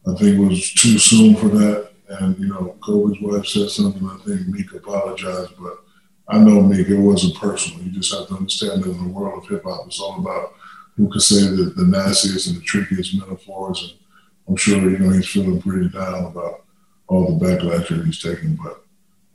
I 0.07 0.15
think 0.15 0.37
it 0.37 0.39
was 0.39 0.71
too 0.73 0.97
soon 0.97 1.35
for 1.35 1.47
that. 1.49 1.91
And, 2.09 2.37
you 2.37 2.47
know, 2.47 2.75
Kobe's 2.83 3.19
wife 3.21 3.45
said 3.45 3.69
something, 3.69 4.07
I 4.07 4.17
think 4.25 4.47
Meek 4.47 4.73
apologized, 4.73 5.53
but 5.59 5.79
I 6.27 6.37
know 6.37 6.61
Meek, 6.61 6.89
it 6.89 6.97
wasn't 6.97 7.35
personal. 7.35 7.81
You 7.81 7.91
just 7.91 8.13
have 8.13 8.27
to 8.27 8.35
understand 8.35 8.83
that 8.83 8.91
in 8.91 9.07
the 9.07 9.13
world 9.13 9.43
of 9.43 9.49
hip 9.49 9.63
hop, 9.63 9.87
it's 9.87 9.99
all 9.99 10.19
about 10.19 10.53
who 10.95 11.09
can 11.09 11.21
say 11.21 11.41
the, 11.41 11.73
the 11.75 11.85
nastiest 11.85 12.47
and 12.47 12.57
the 12.57 12.61
trickiest 12.61 13.17
metaphors. 13.17 13.81
And 13.81 13.99
I'm 14.47 14.55
sure, 14.55 14.77
you 14.77 14.99
know, 14.99 15.09
he's 15.11 15.29
feeling 15.29 15.61
pretty 15.61 15.89
down 15.89 16.25
about 16.25 16.65
all 17.07 17.37
the 17.37 17.45
backlash 17.45 17.87
that 17.87 18.05
he's 18.05 18.21
taking. 18.21 18.55
But 18.55 18.83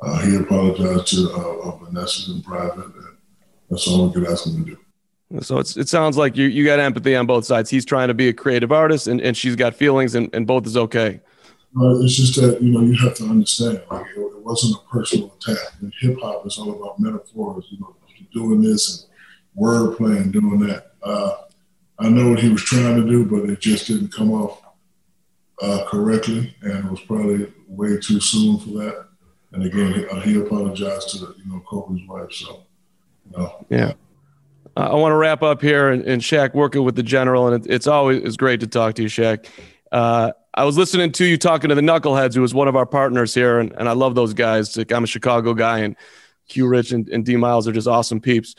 uh, 0.01 0.19
he 0.21 0.37
apologized 0.37 1.09
to 1.09 1.31
uh, 1.33 1.77
Vanessa 1.79 2.31
in 2.33 2.43
private, 2.43 2.85
and 2.85 3.17
that's 3.69 3.89
all 3.89 4.07
we 4.07 4.15
could 4.15 4.31
ask 4.31 4.47
him 4.47 4.65
to 4.65 4.71
do. 4.71 4.79
So 5.41 5.59
it's, 5.59 5.77
it 5.77 5.89
sounds 5.89 6.17
like 6.17 6.37
you, 6.37 6.47
you 6.47 6.65
got 6.65 6.81
empathy 6.81 7.15
on 7.15 7.27
both 7.27 7.45
sides. 7.45 7.69
He's 7.69 7.85
trying 7.85 8.09
to 8.09 8.15
be 8.15 8.29
a 8.29 8.33
creative 8.33 8.73
artist, 8.73 9.07
and, 9.07 9.21
and 9.21 9.37
she's 9.37 9.57
got 9.57 9.75
feelings, 9.75 10.15
and, 10.15 10.31
and 10.33 10.47
both 10.47 10.67
is 10.67 10.77
okay. 10.77 11.21
It's 11.77 12.15
just 12.15 12.41
that 12.41 12.63
you 12.63 12.73
know 12.73 12.81
you 12.81 12.97
have 12.97 13.15
to 13.17 13.25
understand. 13.25 13.83
Like 13.91 14.07
it, 14.17 14.21
it 14.21 14.43
wasn't 14.43 14.77
a 14.77 14.91
personal 14.91 15.35
attack. 15.37 15.59
In 15.83 15.93
hip 16.01 16.19
hop, 16.21 16.47
is 16.47 16.59
all 16.59 16.71
about 16.71 16.99
metaphors. 16.99 17.67
You 17.71 17.81
know, 17.81 17.95
doing 18.33 18.63
this 18.63 19.05
and 19.05 19.63
wordplay 19.63 20.17
and 20.17 20.33
doing 20.33 20.61
that. 20.61 20.93
Uh, 21.03 21.37
I 21.99 22.09
know 22.09 22.31
what 22.31 22.41
he 22.41 22.49
was 22.49 22.63
trying 22.63 22.97
to 22.97 23.07
do, 23.07 23.25
but 23.25 23.51
it 23.51 23.61
just 23.61 23.87
didn't 23.87 24.13
come 24.13 24.33
off 24.33 24.63
uh, 25.61 25.85
correctly, 25.87 26.57
and 26.63 26.87
it 26.87 26.91
was 26.91 27.01
probably 27.01 27.53
way 27.67 27.99
too 27.99 28.21
soon 28.21 28.59
for 28.59 28.71
that. 28.71 29.09
And 29.53 29.65
again, 29.65 29.93
he, 29.93 30.07
uh, 30.07 30.21
he 30.21 30.41
apologized 30.41 31.11
to 31.11 31.19
you 31.19 31.53
know 31.53 31.63
Kobe's 31.69 32.01
wife. 32.09 32.33
So, 32.33 32.63
you 33.31 33.39
know. 33.39 33.67
yeah. 33.69 33.93
I 34.83 34.95
want 34.95 35.13
to 35.13 35.17
wrap 35.17 35.43
up 35.43 35.61
here, 35.61 35.91
and, 35.91 36.05
and 36.05 36.23
Shaq 36.23 36.55
working 36.55 36.85
with 36.85 36.95
the 36.95 37.03
general, 37.03 37.49
and 37.49 37.65
it, 37.65 37.73
it's 37.73 37.87
always 37.87 38.23
it's 38.23 38.37
great 38.37 38.61
to 38.61 38.67
talk 38.67 38.95
to 38.95 39.03
you, 39.03 39.09
Shaq. 39.09 39.47
Uh, 39.91 40.33
I 40.55 40.65
was 40.65 40.77
listening 40.77 41.13
to 41.13 41.25
you 41.25 41.37
talking 41.37 41.69
to 41.69 41.75
the 41.75 41.83
Knuckleheads, 41.83 42.35
who 42.35 42.41
was 42.41 42.55
one 42.55 42.69
of 42.69 42.77
our 42.77 42.87
partners 42.87 43.35
here, 43.35 43.59
and, 43.59 43.73
and 43.79 43.89
I 43.89 43.93
love 43.93 44.15
those 44.15 44.35
guys. 44.35 44.77
I'm 44.77 45.05
a 45.05 45.07
Chicago 45.07 45.55
guy, 45.55 45.79
and 45.81 45.97
Q 46.49 46.67
Rich 46.67 46.93
and, 46.93 47.09
and 47.09 47.25
D 47.25 47.37
Miles 47.37 47.67
are 47.69 47.73
just 47.73 47.87
awesome 47.87 48.21
peeps. 48.21 48.55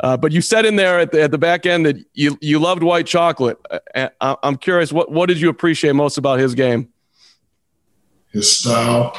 Uh, 0.00 0.16
but 0.16 0.32
you 0.32 0.40
said 0.40 0.66
in 0.66 0.76
there 0.76 0.98
at 0.98 1.12
the, 1.12 1.22
at 1.22 1.30
the 1.30 1.38
back 1.38 1.66
end 1.66 1.86
that 1.86 1.96
you, 2.14 2.36
you 2.40 2.58
loved 2.58 2.82
white 2.82 3.06
chocolate. 3.06 3.58
Uh, 3.70 4.08
I, 4.20 4.36
I'm 4.42 4.56
curious, 4.56 4.92
what, 4.92 5.12
what 5.12 5.26
did 5.26 5.40
you 5.40 5.48
appreciate 5.48 5.92
most 5.92 6.18
about 6.18 6.40
his 6.40 6.54
game? 6.54 6.88
His 8.32 8.56
style, 8.56 9.16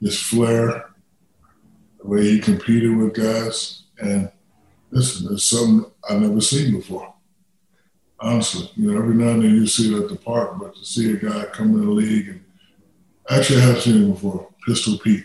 his 0.00 0.20
flair, 0.22 0.90
the 2.00 2.08
way 2.08 2.22
he 2.22 2.38
competed 2.38 2.96
with 2.96 3.14
guys. 3.14 3.82
And 3.98 4.30
listen, 4.90 5.32
it's 5.32 5.44
something 5.44 5.90
I've 6.08 6.20
never 6.20 6.40
seen 6.40 6.74
before 6.74 7.14
honestly. 8.20 8.70
You 8.76 8.92
know, 8.92 8.98
every 8.98 9.14
now 9.14 9.30
and 9.30 9.42
then 9.42 9.54
you 9.54 9.66
see 9.66 9.94
it 9.94 10.02
at 10.02 10.08
the 10.08 10.16
park, 10.16 10.58
but 10.58 10.74
to 10.74 10.84
see 10.84 11.12
a 11.12 11.16
guy 11.16 11.46
come 11.46 11.74
in 11.74 11.80
the 11.80 11.90
league 11.90 12.28
and 12.28 12.44
actually 13.28 13.62
I 13.62 13.66
have 13.66 13.80
seen 13.80 14.02
him 14.02 14.12
before, 14.12 14.48
Pistol 14.66 14.98
Pete. 14.98 15.24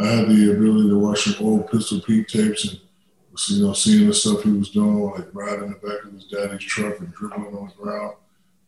I 0.00 0.06
had 0.06 0.28
the 0.28 0.52
ability 0.52 0.90
to 0.90 0.98
watch 0.98 1.24
some 1.24 1.46
old 1.46 1.70
Pistol 1.70 2.00
Pete 2.00 2.28
tapes 2.28 2.64
and 2.64 2.80
you 3.50 3.64
know, 3.64 3.72
seeing 3.72 4.08
the 4.08 4.14
stuff 4.14 4.42
he 4.42 4.50
was 4.50 4.70
doing, 4.70 5.10
like 5.10 5.28
riding 5.32 5.66
in 5.66 5.70
the 5.70 5.76
back 5.76 6.04
of 6.04 6.12
his 6.12 6.24
daddy's 6.24 6.60
truck 6.60 6.98
and 6.98 7.12
dribbling 7.14 7.54
on 7.56 7.68
the 7.68 7.82
ground. 7.82 8.16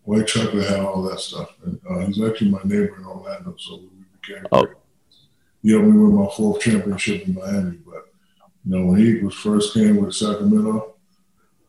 White 0.05 0.29
Chocolate 0.29 0.69
had 0.69 0.79
all 0.79 1.03
that 1.03 1.19
stuff. 1.19 1.55
And 1.65 1.81
uh, 1.89 2.07
he's 2.07 2.23
actually 2.23 2.51
my 2.51 2.61
neighbor 2.63 2.97
in 2.97 3.05
Orlando, 3.05 3.57
so 3.59 3.81
we 3.81 4.05
became 4.21 4.47
oh. 4.53 4.69
You 5.63 5.79
know, 5.79 5.89
we 5.89 5.93
won 5.93 6.25
my 6.25 6.31
fourth 6.37 6.61
championship 6.61 7.27
in 7.27 7.35
Miami, 7.35 7.79
but 7.85 8.10
you 8.65 8.77
know, 8.77 8.87
when 8.87 9.01
he 9.01 9.23
was 9.23 9.35
first 9.35 9.75
came 9.75 9.97
with 9.97 10.15
Sacramento, 10.15 10.95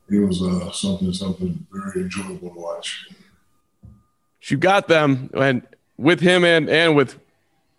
it 0.09 0.19
was 0.19 0.41
uh, 0.41 0.71
something 0.71 1.13
something 1.13 1.65
very 1.71 2.03
enjoyable 2.03 2.49
to 2.49 2.59
watch. 2.59 3.07
You 4.43 4.57
got 4.57 4.87
them, 4.87 5.29
and 5.33 5.65
with 5.97 6.19
him 6.19 6.43
and 6.43 6.69
and 6.69 6.95
with 6.95 7.17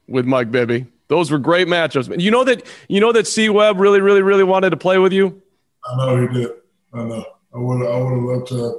with 0.09 0.25
Mike 0.25 0.51
Bibby, 0.51 0.87
those 1.09 1.31
were 1.31 1.39
great 1.39 1.69
matchups. 1.69 2.19
You 2.21 2.31
know 2.31 2.45
that 2.45 2.65
you 2.89 3.01
know 3.01 3.13
that 3.13 3.27
C 3.27 3.49
Webb 3.49 3.79
really, 3.79 4.01
really, 4.01 4.23
really 4.23 4.45
wanted 4.45 4.71
to 4.71 4.77
play 4.77 4.99
with 4.99 5.13
you. 5.13 5.43
I 5.85 5.97
know 5.97 6.27
he 6.27 6.33
did. 6.33 6.51
I 6.95 7.03
know. 7.05 7.25
I 7.55 7.59
would 7.59 7.87
I 7.87 7.99
would 7.99 8.15
have 8.15 8.23
loved 8.23 8.47
to 8.49 8.63
have 8.63 8.73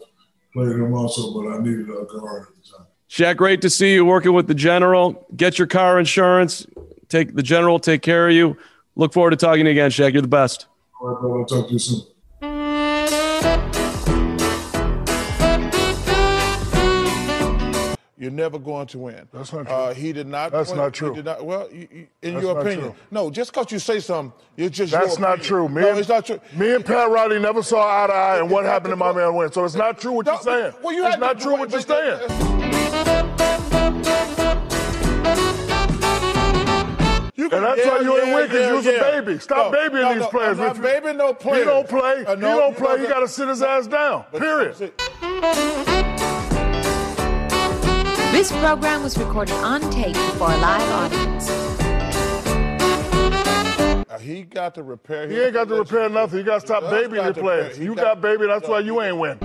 played 0.54 0.72
him 0.72 0.94
also, 0.94 1.34
but 1.34 1.50
I 1.50 1.58
needed 1.60 1.90
a 1.90 2.06
guard 2.06 2.48
at 2.48 2.56
the 2.56 2.78
time. 2.78 2.88
Shaq, 3.10 3.38
great 3.38 3.62
to 3.62 3.70
see 3.70 3.94
you 3.94 4.06
working 4.06 4.34
with 4.34 4.48
the 4.48 4.56
general. 4.56 5.28
Get 5.36 5.60
your 5.60 5.68
car 5.68 6.00
insurance. 6.00 6.66
Take 7.10 7.36
the 7.36 7.44
general. 7.44 7.80
Take 7.80 8.02
care 8.02 8.28
of 8.28 8.34
you. 8.34 8.58
Look 8.96 9.14
forward 9.14 9.32
to 9.32 9.38
talking 9.38 9.66
to 9.66 9.72
you 9.72 9.82
again, 9.82 9.90
Shaq. 9.90 10.14
You're 10.14 10.22
the 10.22 10.28
best. 10.28 10.68
All 11.02 11.08
right, 11.10 11.20
bro. 11.20 11.40
I'll 11.40 11.46
talk 11.46 11.68
to 11.68 11.74
you 11.74 11.80
soon. 11.80 12.02
You're 18.16 18.32
never 18.32 18.58
going 18.58 18.88
to 18.88 19.00
win. 19.00 19.28
That's 19.34 19.52
not 19.52 19.66
true. 19.66 19.76
Uh, 19.76 19.94
he 19.94 20.14
did 20.14 20.28
not. 20.28 20.54
That's 20.54 20.70
win. 20.70 20.78
not 20.78 20.94
true. 20.94 21.22
Not, 21.22 21.44
well, 21.46 21.68
you, 21.70 21.88
you, 21.92 22.08
in 22.22 22.36
That's 22.36 22.44
your 22.46 22.58
opinion, 22.58 22.92
true. 22.92 22.96
no. 23.12 23.30
Just 23.30 23.52
because 23.52 23.70
you 23.70 23.80
say 23.80 24.00
something, 24.00 24.32
it's 24.56 24.78
just. 24.78 24.94
That's 24.94 25.20
not 25.20 25.42
true. 25.42 25.68
Me 25.68 25.82
no, 25.82 25.90
and, 25.90 26.00
it's 26.00 26.08
not 26.08 26.26
true. 26.26 26.40
Me 26.56 26.74
and 26.74 26.86
Pat 26.86 27.10
Riley 27.10 27.38
never 27.40 27.62
saw 27.62 27.82
eye 27.86 28.08
to 28.08 28.14
eye, 28.14 28.40
and 28.40 28.50
what 28.50 28.64
happened 28.64 28.94
to 28.94 28.96
my 28.96 29.12
man 29.12 29.36
win. 29.36 29.52
So 29.52 29.66
it's 29.66 29.76
not 29.76 30.00
true 30.00 30.14
what 30.14 30.26
no, 30.26 30.34
you're 30.34 30.42
saying. 30.42 30.74
Well, 30.82 30.94
you 30.94 31.06
it's 31.06 31.18
not 31.18 31.38
true 31.38 31.58
what 31.58 31.70
you're 31.70 31.82
saying. 31.82 32.30
You 37.44 37.50
and 37.50 37.66
that's 37.66 37.80
yeah, 37.80 37.90
why 37.90 38.00
you 38.00 38.18
ain't 38.18 38.28
yeah, 38.28 38.36
win 38.36 38.48
because 38.48 38.68
you 38.70 38.76
was 38.76 38.88
a 38.88 39.00
baby. 39.00 39.38
Stop 39.38 39.74
no, 39.74 39.78
babying 39.78 40.02
no, 40.04 40.14
these 40.14 40.28
players. 40.28 40.60
I'm 40.62 40.68
not 40.68 40.82
baby 40.82 41.12
no 41.12 41.34
player. 41.34 41.60
He 41.60 41.66
don't 41.66 41.90
play. 41.90 42.26
Uh, 42.26 42.36
no, 42.36 42.54
he 42.54 42.60
don't 42.60 42.78
play. 42.78 43.02
He 43.02 43.08
got 43.08 43.20
to 43.20 43.28
sit 43.28 43.50
his 43.50 43.62
ass 43.62 43.86
down. 43.86 44.24
Period. 44.32 44.78
This 48.32 48.50
program 48.54 49.04
was 49.04 49.18
recorded 49.18 49.56
on 49.56 49.82
tape 49.92 50.14
before 50.14 50.54
a 50.54 50.58
live 50.58 51.12
audience. 51.12 51.50
Uh, 54.10 54.20
he 54.20 54.44
got 54.44 54.74
to 54.76 54.84
repair. 54.84 55.28
He 55.28 55.38
ain't 55.42 55.54
got 55.54 55.68
to 55.68 55.76
repair 55.76 56.08
nothing. 56.08 56.38
He 56.38 56.46
got 56.46 56.62
to 56.62 56.66
stop 56.66 56.90
babying 56.90 57.26
your 57.26 57.34
players. 57.34 57.78
You 57.78 57.94
got, 57.94 58.04
got 58.04 58.22
baby. 58.22 58.48
That's 58.48 58.70
why 58.70 58.80
you 58.80 59.02
ain't 59.02 59.18
win. 59.18 59.38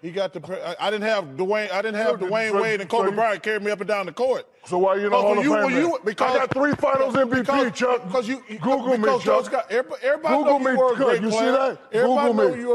He 0.00 0.12
got 0.12 0.32
the. 0.32 0.76
I 0.80 0.90
didn't 0.90 1.08
have 1.08 1.24
Dwyane. 1.36 1.72
I 1.72 1.82
didn't 1.82 1.96
have 1.96 2.20
Dwyane 2.20 2.52
so, 2.52 2.62
Wade 2.62 2.80
and 2.80 2.88
Kobe 2.88 3.08
so 3.08 3.14
Bryant 3.14 3.42
carry 3.42 3.58
me 3.58 3.72
up 3.72 3.80
and 3.80 3.88
down 3.88 4.06
the 4.06 4.12
court. 4.12 4.46
So 4.64 4.78
why 4.78 4.94
you 4.94 5.06
in 5.06 5.10
the 5.10 5.16
Hall 5.16 5.36
of 5.36 5.44
Fame? 5.44 5.70
You, 5.70 5.98
because 6.04 6.36
I 6.36 6.38
got 6.38 6.54
three 6.54 6.72
Finals 6.74 7.14
MVP, 7.14 7.30
because, 7.40 7.72
Chuck. 7.72 8.04
Because 8.06 8.28
you, 8.28 8.42
you 8.48 8.58
Google 8.58 8.96
because 8.96 9.20
me, 9.20 9.24
Chuck. 9.24 9.50
Got, 9.50 9.70
everybody, 9.72 10.02
everybody 10.04 10.36
Google 10.36 10.58
me, 10.60 10.70
you 10.70 10.94
great 10.94 11.22
You 11.22 11.30
player. 11.30 11.52
see 11.52 11.58
that? 11.58 11.80
Everybody 11.92 12.32
Google 12.32 12.50
me. 12.50 12.60
You 12.60 12.74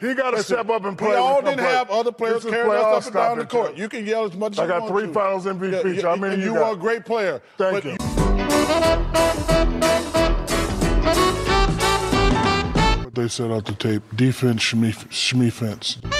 He 0.00 0.14
got 0.14 0.30
to 0.30 0.42
step 0.42 0.70
up 0.70 0.84
and 0.84 0.96
play. 0.96 1.10
We 1.10 1.16
all 1.16 1.42
didn't 1.42 1.58
play. 1.58 1.72
have 1.72 1.90
other 1.90 2.10
players 2.10 2.42
carrying 2.42 2.72
us 2.72 2.84
up 2.84 3.04
and 3.04 3.14
down 3.14 3.38
the 3.38 3.44
court. 3.46 3.76
You 3.76 3.88
can 3.88 4.06
yell 4.06 4.24
as 4.24 4.34
much 4.34 4.54
as 4.54 4.58
I 4.58 4.64
you 4.64 4.70
want 4.70 4.82
I 4.82 4.88
got 4.88 4.98
three 4.98 5.12
Finals 5.12 5.44
MVP. 5.44 6.02
Yeah, 6.02 6.08
I 6.08 6.16
mean, 6.16 6.40
you, 6.40 6.46
you, 6.46 6.54
you 6.54 6.58
are 6.58 6.72
a 6.72 6.76
great 6.76 7.04
player. 7.04 7.42
Thank 7.58 7.84
you. 7.84 7.96
They 13.20 13.28
said 13.28 13.50
out 13.50 13.66
the 13.66 13.72
tape 13.72 14.02
defense, 14.16 14.62
shmee, 14.62 14.94
shmee 15.10 15.52
fence. 15.52 16.19